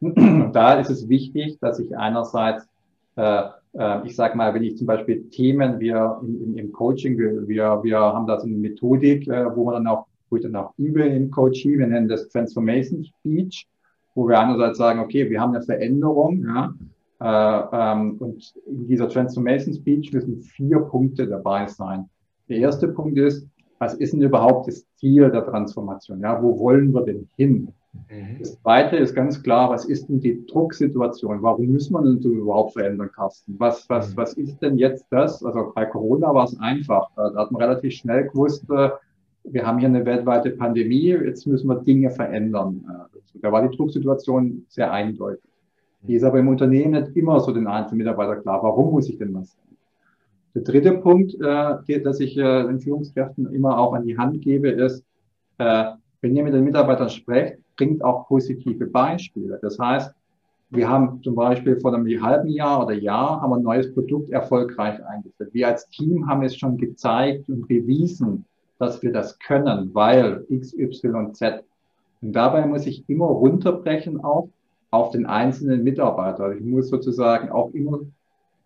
Und 0.00 0.52
da 0.52 0.80
ist 0.80 0.90
es 0.90 1.08
wichtig, 1.08 1.58
dass 1.60 1.78
ich 1.78 1.96
einerseits 1.96 2.66
äh, 3.16 3.42
äh, 3.74 4.06
ich 4.06 4.16
sage 4.16 4.36
mal, 4.36 4.54
wenn 4.54 4.62
ich 4.62 4.76
zum 4.76 4.86
Beispiel 4.86 5.28
Themen, 5.30 5.80
wir 5.80 6.20
im, 6.22 6.56
im 6.56 6.72
Coaching, 6.72 7.18
wir, 7.18 7.46
wir, 7.46 7.80
wir 7.82 7.98
haben 7.98 8.26
da 8.26 8.38
so 8.38 8.46
eine 8.46 8.56
Methodik, 8.56 9.28
äh, 9.28 9.54
wo 9.54 9.64
man 9.64 9.74
dann 9.74 9.86
auch, 9.86 10.06
wo 10.28 10.36
ich 10.36 10.42
dann 10.42 10.56
auch 10.56 10.72
übe 10.78 11.02
im 11.02 11.30
Coaching, 11.30 11.78
wir 11.78 11.86
nennen 11.86 12.08
das 12.08 12.28
Transformation 12.28 13.04
Speech, 13.04 13.66
wo 14.14 14.28
wir 14.28 14.38
einerseits 14.38 14.78
sagen, 14.78 15.00
okay, 15.00 15.28
wir 15.28 15.40
haben 15.40 15.54
eine 15.54 15.64
Veränderung, 15.64 16.44
ja, 16.44 16.74
äh, 17.20 17.92
ähm, 17.92 18.16
und 18.18 18.54
in 18.66 18.86
dieser 18.86 19.08
Transformation 19.08 19.74
Speech 19.74 20.12
müssen 20.12 20.40
vier 20.40 20.80
Punkte 20.80 21.26
dabei 21.26 21.66
sein. 21.66 22.08
Der 22.48 22.58
erste 22.58 22.88
Punkt 22.88 23.18
ist, 23.18 23.46
was 23.78 23.94
ist 23.94 24.12
denn 24.12 24.22
überhaupt 24.22 24.68
das 24.68 24.84
Ziel 24.96 25.30
der 25.30 25.44
Transformation? 25.44 26.20
Ja, 26.20 26.42
wo 26.42 26.58
wollen 26.58 26.92
wir 26.92 27.02
denn 27.02 27.28
hin? 27.36 27.68
Mhm. 27.92 28.38
Das 28.38 28.60
Zweite 28.62 28.96
ist 28.96 29.14
ganz 29.14 29.42
klar, 29.42 29.70
was 29.70 29.84
ist 29.84 30.08
denn 30.08 30.20
die 30.20 30.46
Drucksituation? 30.46 31.42
Warum 31.42 31.66
müssen 31.66 31.92
wir 31.92 32.02
denn 32.02 32.20
so 32.20 32.30
überhaupt 32.30 32.74
verändern, 32.74 33.10
Carsten? 33.12 33.56
Was, 33.58 33.88
was, 33.88 34.12
mhm. 34.12 34.16
was 34.16 34.34
ist 34.34 34.58
denn 34.60 34.78
jetzt 34.78 35.06
das? 35.10 35.44
Also 35.44 35.72
bei 35.74 35.86
Corona 35.86 36.32
war 36.34 36.44
es 36.44 36.58
einfach. 36.60 37.10
Da 37.16 37.34
hat 37.34 37.50
man 37.50 37.62
relativ 37.62 37.94
schnell 37.94 38.28
gewusst, 38.28 38.64
äh, 38.70 38.90
wir 39.44 39.66
haben 39.66 39.78
hier 39.78 39.88
eine 39.88 40.04
weltweite 40.04 40.50
Pandemie, 40.50 41.08
jetzt 41.08 41.46
müssen 41.46 41.66
wir 41.68 41.76
Dinge 41.76 42.10
verändern. 42.10 42.84
Äh, 42.88 43.38
da 43.40 43.50
war 43.50 43.66
die 43.66 43.74
Drucksituation 43.74 44.66
sehr 44.68 44.92
eindeutig. 44.92 45.42
Die 46.02 46.14
ist 46.14 46.24
aber 46.24 46.38
im 46.38 46.48
Unternehmen 46.48 46.92
nicht 46.92 47.16
immer 47.16 47.40
so 47.40 47.52
den 47.52 47.66
einzelnen 47.66 47.98
Mitarbeiter 47.98 48.36
klar. 48.36 48.62
Warum 48.62 48.92
muss 48.92 49.08
ich 49.08 49.18
denn 49.18 49.34
was? 49.34 49.56
Der 50.54 50.62
dritte 50.62 50.92
Punkt, 50.98 51.34
äh, 51.34 52.00
dass 52.00 52.20
ich 52.20 52.34
den 52.34 52.80
Führungskräften 52.80 53.52
immer 53.52 53.78
auch 53.78 53.92
an 53.92 54.04
die 54.04 54.18
Hand 54.18 54.40
gebe, 54.42 54.68
ist, 54.70 55.04
wenn 55.58 56.36
ihr 56.36 56.42
mit 56.42 56.54
den 56.54 56.64
Mitarbeitern 56.64 57.10
sprecht, 57.10 57.58
bringt 57.80 58.04
auch 58.04 58.28
positive 58.28 58.86
Beispiele. 58.86 59.58
Das 59.62 59.78
heißt, 59.78 60.14
wir 60.68 60.86
haben 60.86 61.22
zum 61.22 61.34
Beispiel 61.34 61.80
vor 61.80 61.94
einem 61.94 62.22
halben 62.22 62.48
Jahr 62.48 62.84
oder 62.84 62.92
Jahr 62.92 63.40
haben 63.40 63.54
ein 63.54 63.62
neues 63.62 63.92
Produkt 63.94 64.28
erfolgreich 64.30 65.02
eingeführt. 65.06 65.54
Wir 65.54 65.68
als 65.68 65.88
Team 65.88 66.28
haben 66.28 66.42
es 66.42 66.54
schon 66.54 66.76
gezeigt 66.76 67.48
und 67.48 67.66
bewiesen, 67.66 68.44
dass 68.78 69.02
wir 69.02 69.12
das 69.12 69.38
können, 69.38 69.94
weil 69.94 70.44
X, 70.50 70.74
Y, 70.74 71.32
Z. 71.32 71.64
Und 72.20 72.32
dabei 72.34 72.66
muss 72.66 72.86
ich 72.86 73.08
immer 73.08 73.24
runterbrechen 73.24 74.22
auch 74.22 74.50
auf 74.90 75.10
den 75.12 75.24
einzelnen 75.24 75.82
Mitarbeiter. 75.82 76.44
Also 76.44 76.58
ich 76.58 76.64
muss 76.64 76.90
sozusagen 76.90 77.48
auch 77.48 77.72
immer 77.72 78.00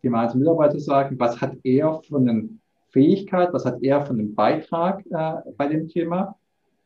dem 0.02 0.14
einzelnen 0.16 0.42
Mitarbeiter 0.42 0.80
sagen, 0.80 1.20
was 1.20 1.40
hat 1.40 1.56
er 1.62 2.00
für 2.02 2.16
eine 2.16 2.48
Fähigkeit, 2.90 3.52
was 3.52 3.64
hat 3.64 3.80
er 3.80 4.04
für 4.04 4.12
einen 4.12 4.34
Beitrag 4.34 5.04
äh, 5.06 5.52
bei 5.56 5.68
dem 5.68 5.88
Thema. 5.88 6.34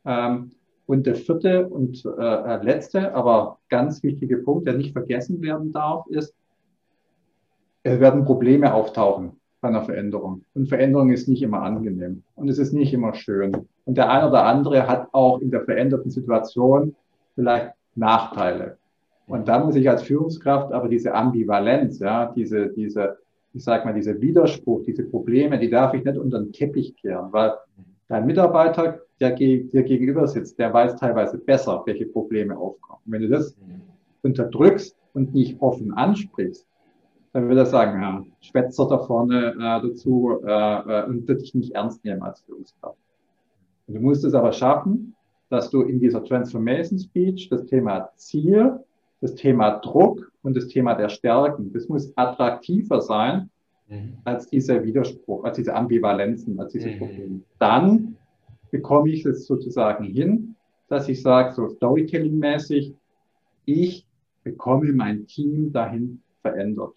Ähm, 0.05 0.51
und 0.89 1.05
der 1.05 1.13
vierte 1.13 1.67
und 1.67 2.03
äh, 2.03 2.63
letzte, 2.63 3.13
aber 3.13 3.59
ganz 3.69 4.01
wichtige 4.01 4.37
Punkt, 4.37 4.65
der 4.65 4.73
nicht 4.73 4.91
vergessen 4.91 5.39
werden 5.39 5.71
darf, 5.71 6.07
ist, 6.07 6.33
es 7.83 7.99
werden 7.99 8.25
Probleme 8.25 8.73
auftauchen 8.73 9.33
bei 9.61 9.67
einer 9.67 9.83
Veränderung. 9.83 10.45
Und 10.55 10.67
Veränderung 10.67 11.11
ist 11.11 11.27
nicht 11.27 11.43
immer 11.43 11.61
angenehm 11.61 12.23
und 12.33 12.49
es 12.49 12.57
ist 12.57 12.73
nicht 12.73 12.91
immer 12.91 13.13
schön. 13.13 13.55
Und 13.85 13.97
der 13.99 14.09
eine 14.09 14.29
oder 14.29 14.45
andere 14.45 14.87
hat 14.87 15.09
auch 15.11 15.41
in 15.41 15.51
der 15.51 15.61
veränderten 15.61 16.09
Situation 16.09 16.95
vielleicht 17.35 17.73
Nachteile. 17.93 18.79
Und 19.27 19.47
da 19.47 19.63
muss 19.63 19.75
ich 19.75 19.87
als 19.87 20.01
Führungskraft 20.01 20.73
aber 20.73 20.89
diese 20.89 21.13
Ambivalenz, 21.13 21.99
ja, 21.99 22.33
diese, 22.35 22.69
diese, 22.69 23.19
ich 23.53 23.63
sag 23.63 23.85
mal, 23.85 23.93
diese 23.93 24.19
Widerspruch, 24.19 24.81
diese 24.87 25.03
Probleme, 25.03 25.59
die 25.59 25.69
darf 25.69 25.93
ich 25.93 26.03
nicht 26.03 26.17
unter 26.17 26.39
den 26.39 26.51
Teppich 26.51 26.95
kehren, 26.95 27.31
weil 27.31 27.53
dein 28.09 28.25
Mitarbeiter 28.25 28.99
der 29.19 29.31
dir 29.35 29.83
gegenüber 29.83 30.27
sitzt, 30.27 30.59
der 30.59 30.73
weiß 30.73 30.95
teilweise 30.95 31.37
besser, 31.37 31.83
welche 31.85 32.05
Probleme 32.05 32.57
aufkommen. 32.57 33.01
wenn 33.05 33.21
du 33.21 33.29
das 33.29 33.55
unterdrückst 34.21 34.95
und 35.13 35.33
nicht 35.33 35.61
offen 35.61 35.93
ansprichst, 35.93 36.65
dann 37.33 37.47
wird 37.47 37.59
er 37.59 37.65
sagen, 37.65 38.01
ja, 38.01 38.23
Schwätzer 38.41 38.87
da 38.87 38.97
vorne 38.99 39.53
äh, 39.53 39.87
dazu 39.87 40.39
äh, 40.43 40.49
äh, 40.49 41.05
und 41.05 41.27
wird 41.27 41.41
dich 41.41 41.53
nicht 41.53 41.75
ernst 41.75 42.03
nehmen 42.03 42.23
als 42.23 42.41
Führungskraft. 42.41 42.97
Und 43.87 43.95
du 43.95 44.01
musst 44.01 44.23
es 44.23 44.33
aber 44.33 44.51
schaffen, 44.51 45.15
dass 45.49 45.69
du 45.69 45.81
in 45.81 45.99
dieser 45.99 46.23
Transformation 46.23 46.97
Speech 46.97 47.49
das 47.49 47.65
Thema 47.65 48.09
Ziel, 48.15 48.79
das 49.21 49.35
Thema 49.35 49.79
Druck 49.79 50.31
und 50.43 50.55
das 50.55 50.67
Thema 50.67 50.95
der 50.95 51.09
Stärken, 51.09 51.71
das 51.73 51.87
muss 51.87 52.11
attraktiver 52.15 53.01
sein 53.01 53.49
mhm. 53.89 54.17
als 54.23 54.47
dieser 54.47 54.83
Widerspruch, 54.83 55.43
als 55.43 55.57
diese 55.57 55.75
Ambivalenzen, 55.75 56.59
als 56.59 56.73
diese 56.73 56.89
mhm. 56.89 56.97
Probleme. 56.97 57.41
Dann 57.59 58.15
bekomme 58.71 59.09
ich 59.09 59.25
es 59.25 59.45
sozusagen 59.45 60.05
hin, 60.05 60.55
dass 60.87 61.09
ich 61.09 61.21
sage, 61.21 61.53
so 61.53 61.67
Storytelling-mäßig, 61.67 62.93
ich 63.65 64.05
bekomme 64.43 64.91
mein 64.93 65.27
Team 65.27 65.71
dahin 65.71 66.21
verändert. 66.41 66.93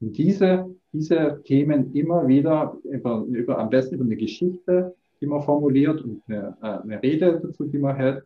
Und 0.00 0.16
diese, 0.16 0.74
diese 0.92 1.40
Themen 1.44 1.94
immer 1.94 2.26
wieder 2.26 2.76
über, 2.84 3.24
über, 3.28 3.58
am 3.58 3.70
besten 3.70 3.96
über 3.96 4.04
eine 4.04 4.16
Geschichte, 4.16 4.94
die 5.20 5.26
man 5.26 5.42
formuliert 5.42 6.02
und 6.02 6.22
eine, 6.26 6.56
äh, 6.62 6.66
eine 6.66 7.02
Rede 7.02 7.40
dazu, 7.42 7.64
die 7.64 7.78
man 7.78 7.96
hält, 7.96 8.24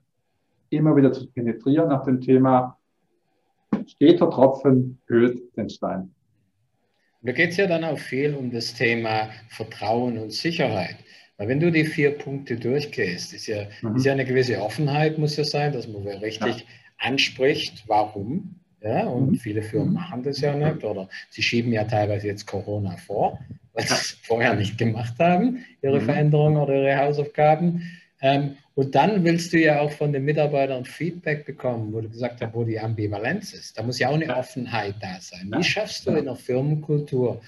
immer 0.70 0.94
wieder 0.96 1.12
zu 1.12 1.26
penetrieren 1.26 1.88
nach 1.88 2.04
dem 2.04 2.20
Thema, 2.20 2.78
steter 3.87 4.30
Tropfen 4.30 4.99
höhlt 5.06 5.56
den 5.56 5.68
Stein. 5.68 6.14
Da 7.25 7.33
geht 7.33 7.50
es 7.50 7.57
ja 7.57 7.66
dann 7.66 7.85
auch 7.85 7.99
viel 7.99 8.35
um 8.35 8.50
das 8.50 8.75
Thema 8.75 9.31
Vertrauen 9.49 10.19
und 10.19 10.33
Sicherheit. 10.33 10.97
Weil 11.38 11.49
wenn 11.49 11.61
du 11.61 11.73
die 11.73 11.85
vier 11.85 12.11
Punkte 12.11 12.57
durchgehst, 12.57 13.33
ist 13.33 13.47
ja, 13.47 13.66
mhm. 13.83 13.97
ist 13.97 14.04
ja 14.04 14.12
eine 14.12 14.25
gewisse 14.25 14.61
Offenheit, 14.61 15.19
muss 15.19 15.37
ja 15.37 15.45
sein, 15.45 15.73
dass 15.73 15.88
man 15.88 16.07
richtig 16.07 16.59
ja. 16.59 16.64
anspricht, 16.99 17.85
warum. 17.87 18.61
Ja, 18.83 19.07
und 19.07 19.31
mhm. 19.31 19.37
viele 19.37 19.62
Firmen 19.62 19.88
mhm. 19.88 19.95
machen 19.95 20.23
das 20.23 20.40
ja 20.43 20.54
nicht 20.54 20.85
oder 20.85 21.09
sie 21.31 21.43
schieben 21.43 21.73
ja 21.73 21.85
teilweise 21.85 22.26
jetzt 22.26 22.47
Corona 22.47 22.97
vor. 22.99 23.40
weil 23.73 23.87
sie 23.87 23.95
es 23.95 24.19
vorher 24.23 24.54
nicht 24.54 24.78
gemacht 24.78 25.14
haben, 25.19 25.64
ihre 25.83 26.00
mhm. 26.00 26.04
Veränderungen 26.04 26.57
oder 26.59 26.75
ihre 26.75 26.99
Hausaufgaben. 26.99 27.83
Ähm, 28.21 28.57
und 28.76 28.95
dann 28.95 29.23
willst 29.23 29.52
du 29.52 29.59
ja 29.59 29.81
auch 29.81 29.93
von 29.93 30.12
den 30.12 30.25
Mitarbeitern 30.25 30.85
Feedback 30.85 31.47
bekommen, 31.47 31.93
wo 31.93 32.00
du 32.00 32.09
gesagt 32.09 32.40
hast, 32.40 32.54
wo 32.54 32.64
die 32.64 32.81
Ambivalenz 32.81 33.52
ist. 33.54 33.78
Da 33.78 33.85
muss 33.85 34.00
ja 34.00 34.09
auch 34.09 34.14
eine 34.14 34.35
Offenheit 34.37 34.97
da 35.00 35.21
sein. 35.21 35.52
Wie 35.54 35.62
schaffst 35.62 36.07
du 36.07 36.11
in 36.11 36.25
der 36.25 36.35
Firmenkultur 36.35 37.40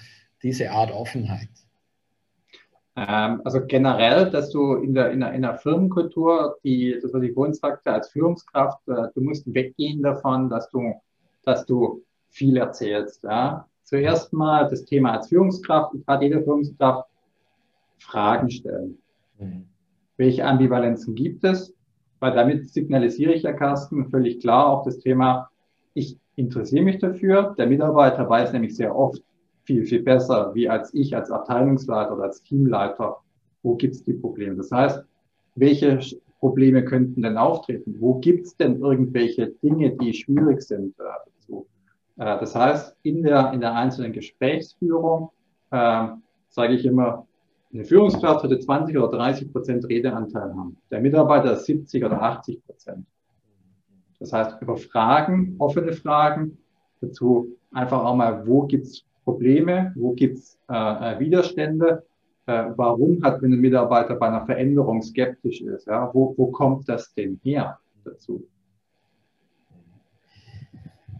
diese 0.42 0.70
Art 0.70 0.92
Offenheit? 0.92 1.48
Ähm, 2.94 3.42
also 3.44 3.66
generell, 3.66 4.30
dass 4.30 4.50
du 4.50 4.76
in 4.76 4.94
der, 4.94 5.10
in 5.10 5.20
der, 5.20 5.32
in 5.32 5.42
der 5.42 5.56
Firmenkultur, 5.58 6.58
die, 6.62 6.96
das 7.02 7.12
was 7.12 7.22
ich 7.22 7.34
vorhin 7.34 7.54
sagte, 7.54 7.92
als 7.92 8.08
Führungskraft, 8.08 8.88
äh, 8.88 9.08
du 9.14 9.20
musst 9.20 9.52
weggehen 9.52 10.02
davon, 10.02 10.48
dass 10.48 10.70
du, 10.70 10.94
dass 11.42 11.66
du 11.66 12.04
viel 12.28 12.56
erzählst. 12.56 13.24
Ja? 13.24 13.66
Zuerst 13.82 14.32
mal 14.32 14.68
das 14.68 14.84
Thema 14.84 15.14
als 15.14 15.28
Führungskraft, 15.28 15.94
ich 15.94 16.06
kann 16.06 16.22
jede 16.22 16.42
Führungskraft 16.42 17.08
Fragen 17.98 18.50
stellen. 18.50 18.98
Mhm. 19.38 19.66
Welche 20.16 20.44
Ambivalenzen 20.44 21.14
gibt 21.14 21.44
es? 21.44 21.74
Weil 22.20 22.32
damit 22.32 22.70
signalisiere 22.70 23.34
ich 23.34 23.42
ja 23.42 23.52
Carsten 23.52 24.08
völlig 24.10 24.40
klar 24.40 24.66
auch 24.68 24.84
das 24.84 24.98
Thema, 24.98 25.50
ich 25.94 26.18
interessiere 26.36 26.84
mich 26.84 26.98
dafür. 26.98 27.54
Der 27.58 27.66
Mitarbeiter 27.66 28.28
weiß 28.28 28.52
nämlich 28.52 28.76
sehr 28.76 28.94
oft, 28.94 29.22
viel, 29.64 29.84
viel 29.84 30.02
besser, 30.02 30.54
wie 30.54 30.68
als 30.68 30.94
ich 30.94 31.16
als 31.16 31.30
Abteilungsleiter 31.30 32.14
oder 32.14 32.24
als 32.24 32.42
Teamleiter, 32.42 33.16
wo 33.62 33.74
gibt 33.74 33.96
es 33.96 34.04
die 34.04 34.12
Probleme. 34.12 34.56
Das 34.56 34.70
heißt, 34.70 35.04
welche 35.56 35.98
Probleme 36.38 36.84
könnten 36.84 37.22
denn 37.22 37.36
auftreten? 37.36 37.96
Wo 37.98 38.14
gibt 38.20 38.46
es 38.46 38.56
denn 38.56 38.80
irgendwelche 38.80 39.48
Dinge, 39.62 39.90
die 39.96 40.14
schwierig 40.14 40.62
sind 40.62 40.94
äh, 42.18 42.38
das 42.38 42.54
heißt, 42.54 42.96
in 43.02 43.22
der, 43.22 43.52
in 43.52 43.60
der 43.60 43.74
einzelnen 43.74 44.12
Gesprächsführung 44.12 45.30
äh, 45.70 46.08
sage 46.48 46.74
ich 46.74 46.84
immer, 46.84 47.25
eine 47.76 47.84
Führungskraft 47.84 48.40
sollte 48.40 48.58
20 48.58 48.96
oder 48.96 49.08
30 49.18 49.52
Prozent 49.52 49.88
Redeanteil 49.88 50.54
haben. 50.54 50.76
Der 50.90 51.00
Mitarbeiter 51.00 51.54
70 51.54 52.04
oder 52.04 52.22
80 52.22 52.64
Prozent. 52.64 53.06
Das 54.18 54.32
heißt, 54.32 54.62
über 54.62 54.76
Fragen, 54.76 55.56
offene 55.58 55.92
Fragen, 55.92 56.56
dazu 57.02 57.54
einfach 57.72 58.02
auch 58.02 58.16
mal, 58.16 58.46
wo 58.46 58.62
gibt 58.62 58.86
es 58.86 59.04
Probleme, 59.24 59.92
wo 59.94 60.12
gibt 60.12 60.38
es 60.38 60.58
äh, 60.70 60.74
äh, 60.74 61.20
Widerstände, 61.20 62.02
äh, 62.46 62.64
warum 62.76 63.22
hat, 63.22 63.42
wenn 63.42 63.52
ein 63.52 63.60
Mitarbeiter 63.60 64.14
bei 64.14 64.28
einer 64.28 64.46
Veränderung 64.46 65.02
skeptisch 65.02 65.60
ist, 65.60 65.86
ja, 65.86 66.08
wo, 66.14 66.32
wo 66.38 66.46
kommt 66.46 66.88
das 66.88 67.12
denn 67.12 67.38
her 67.42 67.78
dazu? 68.04 68.46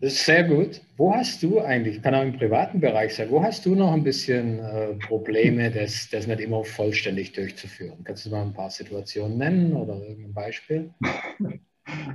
Das 0.01 0.13
ist 0.13 0.27
sehr 0.27 0.45
gut. 0.45 0.83
Wo 0.97 1.15
hast 1.15 1.43
du 1.43 1.61
eigentlich, 1.61 2.03
kann 2.03 2.15
auch 2.15 2.23
im 2.23 2.37
privaten 2.37 2.81
Bereich 2.81 3.15
sein, 3.15 3.31
wo 3.31 3.43
hast 3.43 3.65
du 3.65 3.75
noch 3.75 3.93
ein 3.93 4.05
bisschen 4.05 4.59
äh, 4.59 4.95
Probleme, 5.07 5.71
das, 5.71 6.09
das 6.11 6.27
nicht 6.27 6.41
immer 6.41 6.65
vollständig 6.65 7.33
durchzuführen? 7.33 8.05
Kannst 8.05 8.27
du 8.27 8.31
mal 8.31 8.43
ein 8.43 8.53
paar 8.53 8.71
Situationen 8.71 9.39
nennen 9.39 9.73
oder 9.75 9.95
irgendein 9.95 10.35
Beispiel? 10.35 10.91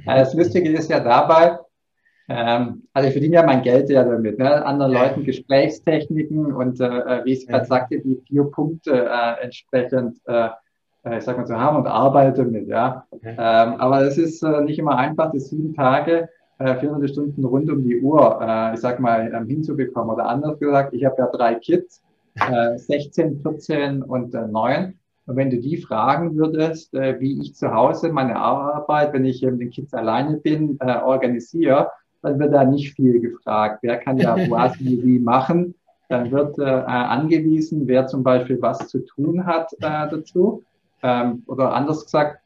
Das 0.05 0.33
Lustige 0.33 0.69
ist 0.69 0.89
ja 0.89 0.99
dabei, 0.99 1.57
ähm, 2.27 2.83
also 2.93 3.07
ich 3.07 3.13
verdiene 3.13 3.35
ja 3.35 3.43
mein 3.43 3.61
Geld 3.61 3.89
ja 3.89 4.03
damit, 4.03 4.37
ne? 4.37 4.65
anderen 4.65 4.91
ja. 4.91 5.03
Leuten 5.03 5.23
Gesprächstechniken 5.23 6.53
und 6.53 6.79
äh, 6.79 6.85
äh 6.85 7.25
wie 7.25 7.33
ich 7.33 7.47
gerade 7.47 7.63
ja. 7.63 7.65
sagte, 7.65 7.99
die 7.99 8.21
vier 8.27 8.43
Punkte 8.45 9.09
äh, 9.09 9.43
entsprechend, 9.43 10.17
äh, 10.27 10.49
äh, 11.03 11.17
ich 11.17 11.23
sag 11.23 11.37
mal 11.37 11.45
zu 11.45 11.57
haben 11.57 11.77
und 11.77 11.87
arbeite 11.87 12.45
mit, 12.45 12.67
ja. 12.67 13.05
ja. 13.21 13.29
Ähm, 13.29 13.79
aber 13.79 14.01
es 14.01 14.17
ist 14.17 14.43
äh, 14.43 14.61
nicht 14.61 14.79
immer 14.79 14.97
einfach, 14.97 15.31
das 15.31 15.49
sieben 15.49 15.73
Tage, 15.73 16.29
äh, 16.61 16.79
400 16.79 17.09
Stunden 17.09 17.43
rund 17.45 17.69
um 17.69 17.83
die 17.83 17.99
Uhr, 17.99 18.39
äh, 18.41 18.73
ich 18.73 18.79
sag 18.79 18.99
mal, 18.99 19.31
ähm, 19.33 19.47
hinzubekommen. 19.47 20.13
Oder 20.13 20.27
anders 20.27 20.59
gesagt, 20.59 20.93
ich 20.93 21.05
habe 21.05 21.15
ja 21.17 21.27
drei 21.27 21.55
Kids, 21.55 22.01
äh, 22.35 22.77
16, 22.77 23.41
14 23.41 24.03
und 24.03 24.33
äh, 24.33 24.47
9. 24.47 24.97
Und 25.27 25.35
wenn 25.35 25.49
du 25.49 25.59
die 25.59 25.77
fragen 25.77 26.35
würdest, 26.35 26.93
äh, 26.93 27.19
wie 27.19 27.39
ich 27.39 27.55
zu 27.55 27.73
Hause 27.73 28.11
meine 28.11 28.35
Arbeit, 28.35 29.13
wenn 29.13 29.25
ich 29.25 29.41
mit 29.41 29.59
den 29.59 29.69
Kids 29.69 29.93
alleine 29.93 30.37
bin, 30.37 30.77
äh, 30.79 30.97
organisiere, 30.97 31.89
dann 32.21 32.39
wird 32.39 32.53
da 32.53 32.63
nicht 32.63 32.93
viel 32.95 33.19
gefragt. 33.19 33.79
Wer 33.81 33.97
kann 33.97 34.17
ja 34.17 34.35
was 34.49 34.79
wie, 34.79 35.03
wie 35.03 35.19
machen? 35.19 35.75
Dann 36.09 36.31
wird 36.31 36.59
äh, 36.59 36.63
angewiesen, 36.63 37.87
wer 37.87 38.07
zum 38.07 38.23
Beispiel 38.23 38.61
was 38.61 38.87
zu 38.87 38.99
tun 38.99 39.45
hat 39.45 39.71
äh, 39.73 40.09
dazu. 40.09 40.63
Ähm, 41.03 41.43
oder 41.47 41.73
anders 41.73 42.03
gesagt, 42.03 42.39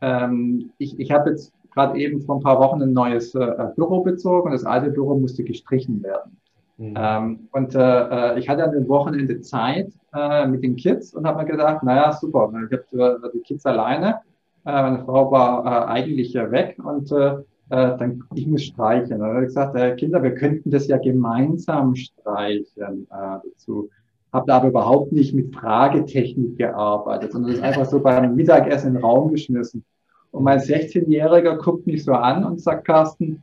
ähm, 0.00 0.70
ich, 0.78 0.98
ich 1.00 1.10
habe 1.10 1.30
jetzt 1.30 1.52
gerade 1.72 1.98
eben 1.98 2.20
vor 2.22 2.36
ein 2.36 2.42
paar 2.42 2.58
Wochen 2.58 2.82
ein 2.82 2.92
neues 2.92 3.34
äh, 3.34 3.68
Büro 3.76 4.02
bezogen 4.02 4.46
und 4.46 4.52
das 4.52 4.64
alte 4.64 4.90
Büro 4.90 5.18
musste 5.18 5.44
gestrichen 5.44 6.02
werden. 6.02 6.36
Mhm. 6.78 6.94
Ähm, 6.96 7.48
und 7.52 7.74
äh, 7.74 7.78
äh 7.78 8.38
ich 8.38 8.48
hatte 8.48 8.64
an 8.64 8.72
dem 8.72 8.88
Wochenende 8.88 9.40
Zeit 9.40 9.92
äh, 10.14 10.46
mit 10.46 10.62
den 10.62 10.76
Kids 10.76 11.14
und 11.14 11.26
habe 11.26 11.42
mir 11.42 11.50
gedacht, 11.50 11.82
naja, 11.82 12.12
super, 12.12 12.52
ich 12.70 12.78
habe 12.96 13.20
äh, 13.22 13.30
die 13.34 13.40
Kids 13.40 13.66
alleine. 13.66 14.20
Äh, 14.64 14.82
meine 14.82 15.04
Frau 15.04 15.30
war 15.30 15.64
äh, 15.64 15.90
eigentlich 15.90 16.34
weg 16.34 16.76
und 16.82 17.12
äh, 17.12 17.36
äh, 17.70 17.96
dann 17.98 18.24
ich 18.34 18.46
muss 18.46 18.64
streichen. 18.64 19.20
Dann 19.20 19.28
habe 19.28 19.42
ich 19.42 19.48
gesagt, 19.48 19.76
äh, 19.76 19.94
Kinder, 19.94 20.22
wir 20.22 20.34
könnten 20.34 20.70
das 20.70 20.88
ja 20.88 20.98
gemeinsam 20.98 21.94
streichen 21.94 23.06
äh, 23.10 23.38
dazu. 23.44 23.88
Habe 24.32 24.46
da 24.46 24.56
aber 24.58 24.68
überhaupt 24.68 25.12
nicht 25.12 25.34
mit 25.34 25.54
Fragetechnik 25.54 26.56
gearbeitet, 26.58 27.32
sondern 27.32 27.52
das 27.52 27.62
einfach 27.62 27.84
so 27.84 28.00
beim 28.00 28.34
Mittagessen 28.34 28.88
in 28.88 28.94
den 28.94 29.04
Raum 29.04 29.30
geschmissen. 29.30 29.84
Und 30.32 30.44
mein 30.44 30.58
16-Jähriger 30.58 31.56
guckt 31.56 31.86
mich 31.86 32.04
so 32.04 32.12
an 32.12 32.44
und 32.44 32.60
sagt, 32.60 32.86
Carsten, 32.86 33.42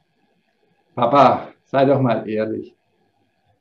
Papa, 0.96 1.50
sei 1.66 1.86
doch 1.86 2.02
mal 2.02 2.28
ehrlich. 2.28 2.74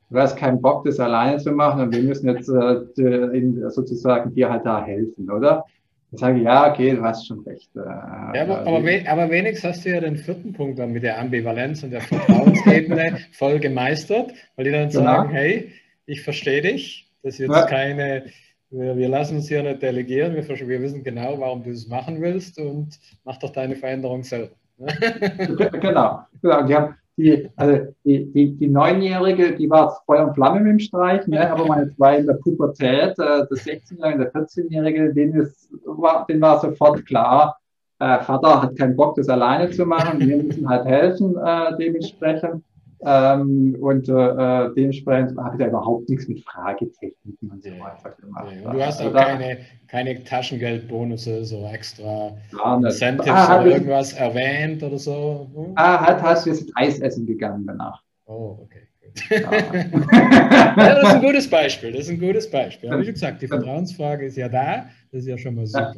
Du 0.08 0.18
hast 0.18 0.36
keinen 0.36 0.62
Bock, 0.62 0.84
das 0.84 1.00
alleine 1.00 1.38
zu 1.38 1.50
machen 1.50 1.82
und 1.82 1.94
wir 1.94 2.02
müssen 2.02 2.28
jetzt 2.28 2.48
äh, 2.48 3.70
sozusagen 3.70 4.32
dir 4.32 4.48
halt 4.50 4.64
da 4.64 4.84
helfen, 4.84 5.28
oder? 5.28 5.64
Dann 6.12 6.18
sage 6.18 6.38
ich, 6.38 6.44
ja, 6.44 6.70
okay, 6.70 6.94
du 6.94 7.02
hast 7.02 7.26
schon 7.26 7.40
recht. 7.40 7.68
Äh, 7.74 7.80
ja, 7.80 8.42
aber, 8.42 8.60
aber, 8.60 8.80
aber, 9.08 9.30
wenigstens 9.30 9.70
hast 9.70 9.84
du 9.84 9.90
ja 9.90 10.00
den 10.00 10.16
vierten 10.16 10.52
Punkt 10.52 10.78
dann 10.78 10.92
mit 10.92 11.02
der 11.02 11.18
Ambivalenz 11.18 11.82
und 11.82 11.90
der 11.90 12.02
Vertrauensebene 12.02 13.18
voll 13.32 13.58
gemeistert, 13.58 14.32
weil 14.54 14.66
die 14.66 14.70
dann 14.70 14.88
genau. 14.88 15.02
sagen, 15.02 15.30
hey, 15.30 15.72
ich 16.06 16.22
verstehe 16.22 16.62
dich, 16.62 17.10
das 17.24 17.34
ist 17.34 17.40
jetzt 17.40 17.56
ja. 17.56 17.66
keine, 17.66 18.26
wir, 18.70 18.96
wir, 18.96 19.08
lassen 19.08 19.36
uns 19.36 19.48
hier 19.48 19.62
nicht 19.62 19.82
delegieren, 19.82 20.34
wir, 20.34 20.46
wir 20.48 20.82
wissen 20.82 21.02
genau, 21.02 21.38
warum 21.38 21.62
du 21.62 21.70
es 21.70 21.88
machen 21.88 22.20
willst 22.20 22.58
und 22.58 22.98
mach 23.24 23.38
doch 23.38 23.50
deine 23.50 23.76
Veränderung 23.76 24.22
selber. 24.22 24.54
genau. 24.78 26.20
genau. 26.42 26.62
Die 26.66 26.74
haben, 26.74 26.94
die, 27.16 27.48
also 27.56 27.92
die, 28.04 28.30
die, 28.32 28.56
die 28.56 28.68
Neunjährige, 28.68 29.54
die 29.56 29.70
war 29.70 30.02
Feuer 30.04 30.26
und 30.26 30.34
Flamme 30.34 30.60
mit 30.60 30.72
dem 30.72 30.78
Streich, 30.78 31.26
ne? 31.26 31.50
aber 31.50 31.66
meine 31.66 31.88
zwei 31.94 32.18
in 32.18 32.26
der 32.26 32.34
Pubertät, 32.34 33.18
äh, 33.18 33.46
das 33.48 33.64
16-Jährige, 33.64 34.18
der 34.18 34.32
14-Jährige, 34.32 35.14
denen, 35.14 35.50
war, 35.84 36.26
denen 36.26 36.42
war 36.42 36.60
sofort 36.60 37.06
klar, 37.06 37.58
äh, 38.00 38.20
Vater 38.20 38.62
hat 38.62 38.76
keinen 38.76 38.96
Bock, 38.96 39.16
das 39.16 39.28
alleine 39.30 39.70
zu 39.70 39.86
machen, 39.86 40.20
wir 40.20 40.42
müssen 40.42 40.68
halt 40.68 40.84
helfen 40.84 41.36
äh, 41.42 41.76
dementsprechend. 41.78 42.62
Ähm, 43.02 43.76
und 43.80 44.08
äh, 44.08 44.12
äh, 44.12 44.74
dementsprechend 44.74 45.38
habe 45.38 45.56
ich 45.56 45.60
da 45.60 45.68
überhaupt 45.68 46.08
nichts 46.08 46.28
mit 46.28 46.42
Fragetechniken 46.44 47.50
und 47.50 47.62
so 47.62 47.70
weiter 47.70 48.16
gemacht. 48.20 48.46
Ja, 48.64 48.72
du 48.72 48.84
hast 48.84 49.00
auch 49.00 49.14
also, 49.14 49.18
keine, 49.18 49.58
keine 49.86 50.24
Taschengeldbonusse, 50.24 51.44
so 51.44 51.66
extra 51.66 52.36
Incentives 52.76 53.30
ah, 53.30 53.60
oder 53.60 53.72
irgendwas 53.72 54.14
erwähnt 54.14 54.82
oder 54.82 54.98
so? 54.98 55.50
Hm? 55.54 55.72
Ah, 55.74 56.06
halt 56.06 56.22
hast 56.22 56.46
du 56.46 56.50
jetzt 56.50 56.70
Eis 56.74 56.98
essen 57.00 57.26
gegangen 57.26 57.66
danach. 57.66 58.02
Oh, 58.24 58.58
okay. 58.62 58.88
Ja. 59.30 59.38
ja, 59.52 60.74
das 60.76 61.02
ist 61.02 61.14
ein 61.14 61.22
gutes 61.22 61.48
Beispiel. 61.48 61.92
Das 61.92 62.02
ist 62.02 62.10
ein 62.10 62.20
gutes 62.20 62.50
Beispiel. 62.50 62.90
Aber 62.90 63.02
wie 63.02 63.12
gesagt, 63.12 63.40
die 63.42 63.48
Vertrauensfrage 63.48 64.26
ist 64.26 64.36
ja 64.36 64.48
da. 64.48 64.86
Das 65.12 65.22
ist 65.22 65.28
ja 65.28 65.38
schon 65.38 65.54
mal 65.54 65.66
super. 65.66 65.94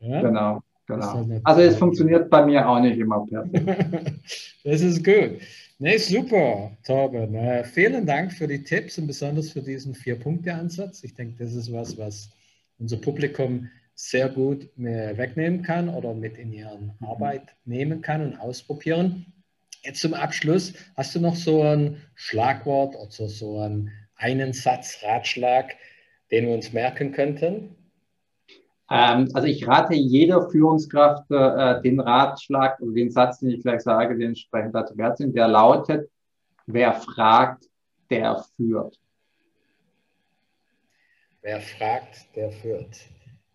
Ja, 0.00 0.22
genau, 0.22 0.62
genau. 0.86 1.14
Halt 1.14 1.40
also 1.44 1.60
es 1.60 1.76
funktioniert 1.76 2.28
bei 2.30 2.44
mir 2.44 2.68
auch 2.68 2.80
nicht 2.80 2.98
immer 2.98 3.24
perfekt. 3.26 4.12
das 4.64 4.80
ist 4.80 5.04
gut. 5.04 5.38
Nee, 5.78 5.98
super, 5.98 6.74
Torben. 6.84 7.34
Äh, 7.34 7.62
vielen 7.64 8.06
Dank 8.06 8.32
für 8.32 8.46
die 8.48 8.62
Tipps 8.64 8.96
und 8.96 9.06
besonders 9.08 9.50
für 9.50 9.60
diesen 9.60 9.94
Vier-Punkte-Ansatz. 9.94 11.04
Ich 11.04 11.12
denke, 11.12 11.44
das 11.44 11.54
ist 11.54 11.70
was, 11.70 11.98
was 11.98 12.30
unser 12.78 12.96
Publikum 12.96 13.68
sehr 13.94 14.30
gut 14.30 14.70
wegnehmen 14.76 15.62
kann 15.62 15.90
oder 15.90 16.14
mit 16.14 16.38
in 16.38 16.50
ihre 16.52 16.94
Arbeit 17.02 17.54
nehmen 17.66 18.00
kann 18.00 18.22
und 18.22 18.40
ausprobieren. 18.40 19.26
Jetzt 19.82 20.00
zum 20.00 20.14
Abschluss, 20.14 20.72
hast 20.96 21.14
du 21.14 21.20
noch 21.20 21.36
so 21.36 21.62
ein 21.62 22.00
Schlagwort 22.14 22.96
oder 22.96 23.28
so 23.28 23.58
einen, 23.60 23.92
einen 24.16 24.54
Satz, 24.54 25.00
Ratschlag, 25.02 25.76
den 26.30 26.46
wir 26.46 26.54
uns 26.54 26.72
merken 26.72 27.12
könnten? 27.12 27.75
Ähm, 28.90 29.28
also 29.34 29.48
ich 29.48 29.66
rate 29.66 29.94
jeder 29.94 30.48
Führungskraft 30.48 31.30
äh, 31.30 31.82
den 31.82 32.00
Ratschlag 32.00 32.80
oder 32.80 32.92
den 32.92 33.10
Satz, 33.10 33.40
den 33.40 33.50
ich 33.50 33.62
gleich 33.62 33.80
sage, 33.80 34.16
den 34.16 34.28
entsprechend 34.28 34.74
dazu 34.74 34.96
wert 34.96 35.18
sind, 35.18 35.34
der 35.34 35.48
lautet, 35.48 36.08
wer 36.66 36.92
fragt, 36.92 37.64
der 38.10 38.44
führt. 38.56 38.98
Wer 41.42 41.60
fragt, 41.60 42.34
der 42.36 42.50
führt. 42.50 42.96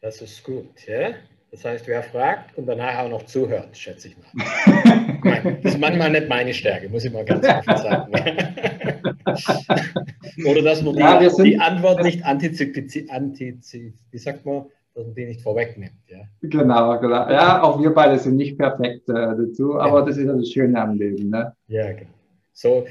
Das 0.01 0.21
ist 0.21 0.43
gut, 0.43 0.87
ja? 0.87 1.11
Das 1.51 1.65
heißt, 1.65 1.85
wer 1.87 2.01
fragt 2.01 2.57
und 2.57 2.65
danach 2.65 2.99
auch 2.99 3.09
noch 3.09 3.23
zuhört, 3.23 3.75
schätze 3.75 4.07
ich 4.07 4.15
mal. 4.17 4.27
das 5.61 5.73
ist 5.73 5.79
manchmal 5.79 6.11
nicht 6.11 6.29
meine 6.29 6.53
Stärke, 6.53 6.87
muss 6.87 7.03
ich 7.03 7.11
mal 7.11 7.25
ganz 7.25 7.45
offen 7.45 7.77
sagen. 7.77 8.13
Oder 10.45 10.61
dass 10.61 10.81
man 10.81 10.95
die, 10.95 11.01
ja, 11.01 11.29
die 11.43 11.59
Antwort 11.59 12.03
nicht 12.03 12.23
antizipiert, 12.23 13.09
antizi, 13.09 13.93
wie 14.11 14.17
sagt 14.17 14.45
man, 14.45 14.67
dass 14.93 15.05
man 15.05 15.15
die 15.15 15.25
nicht 15.25 15.41
vorwegnimmt. 15.41 15.93
Ja. 16.07 16.19
Genau, 16.41 16.99
genau. 16.99 17.29
Ja, 17.29 17.61
auch 17.63 17.81
wir 17.81 17.93
beide 17.93 18.19
sind 18.19 18.35
nicht 18.35 18.57
perfekt 18.57 19.07
äh, 19.09 19.13
dazu, 19.13 19.79
aber 19.79 19.99
ja. 19.99 20.05
das 20.05 20.17
ist 20.17 20.27
das 20.27 20.49
Schöne 20.49 20.81
am 20.81 20.95
Leben. 20.95 21.29
Ne? 21.29 21.55
Ja, 21.67 21.91
genau. 21.93 22.11
So, 22.53 22.85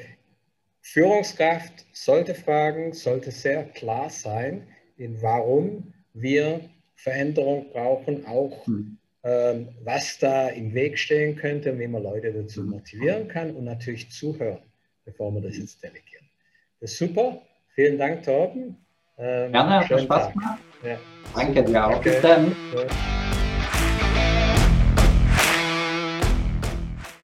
Führungskraft 0.80 1.86
sollte 1.92 2.34
fragen, 2.34 2.92
sollte 2.92 3.30
sehr 3.30 3.64
klar 3.64 4.08
sein, 4.08 4.66
in 4.96 5.20
warum 5.20 5.92
wir 6.14 6.60
Veränderung 6.94 7.70
brauchen, 7.72 8.26
auch 8.26 8.66
hm. 8.66 8.98
ähm, 9.22 9.68
was 9.82 10.18
da 10.18 10.48
im 10.48 10.74
Weg 10.74 10.98
stehen 10.98 11.36
könnte 11.36 11.72
und 11.72 11.78
wie 11.78 11.86
man 11.86 12.02
Leute 12.02 12.32
dazu 12.32 12.62
hm. 12.62 12.70
motivieren 12.70 13.28
kann 13.28 13.54
und 13.54 13.64
natürlich 13.64 14.10
zuhören, 14.10 14.62
bevor 15.04 15.32
wir 15.32 15.40
das 15.42 15.56
jetzt 15.56 15.82
delegieren. 15.82 16.28
Das 16.80 16.92
ist 16.92 16.98
super. 16.98 17.42
Vielen 17.74 17.98
Dank, 17.98 18.24
Torben. 18.24 18.79
Ähm, 19.20 19.52
Gerne, 19.52 19.80
hat 19.80 20.00
Spaß 20.00 20.32
gemacht. 20.32 20.58
Ja. 20.82 20.96
Danke 21.34 21.62
dir 21.62 21.86
auch. 21.86 22.00
Bis 22.00 22.20
dann. 22.22 22.56
Ja. 22.74 23.29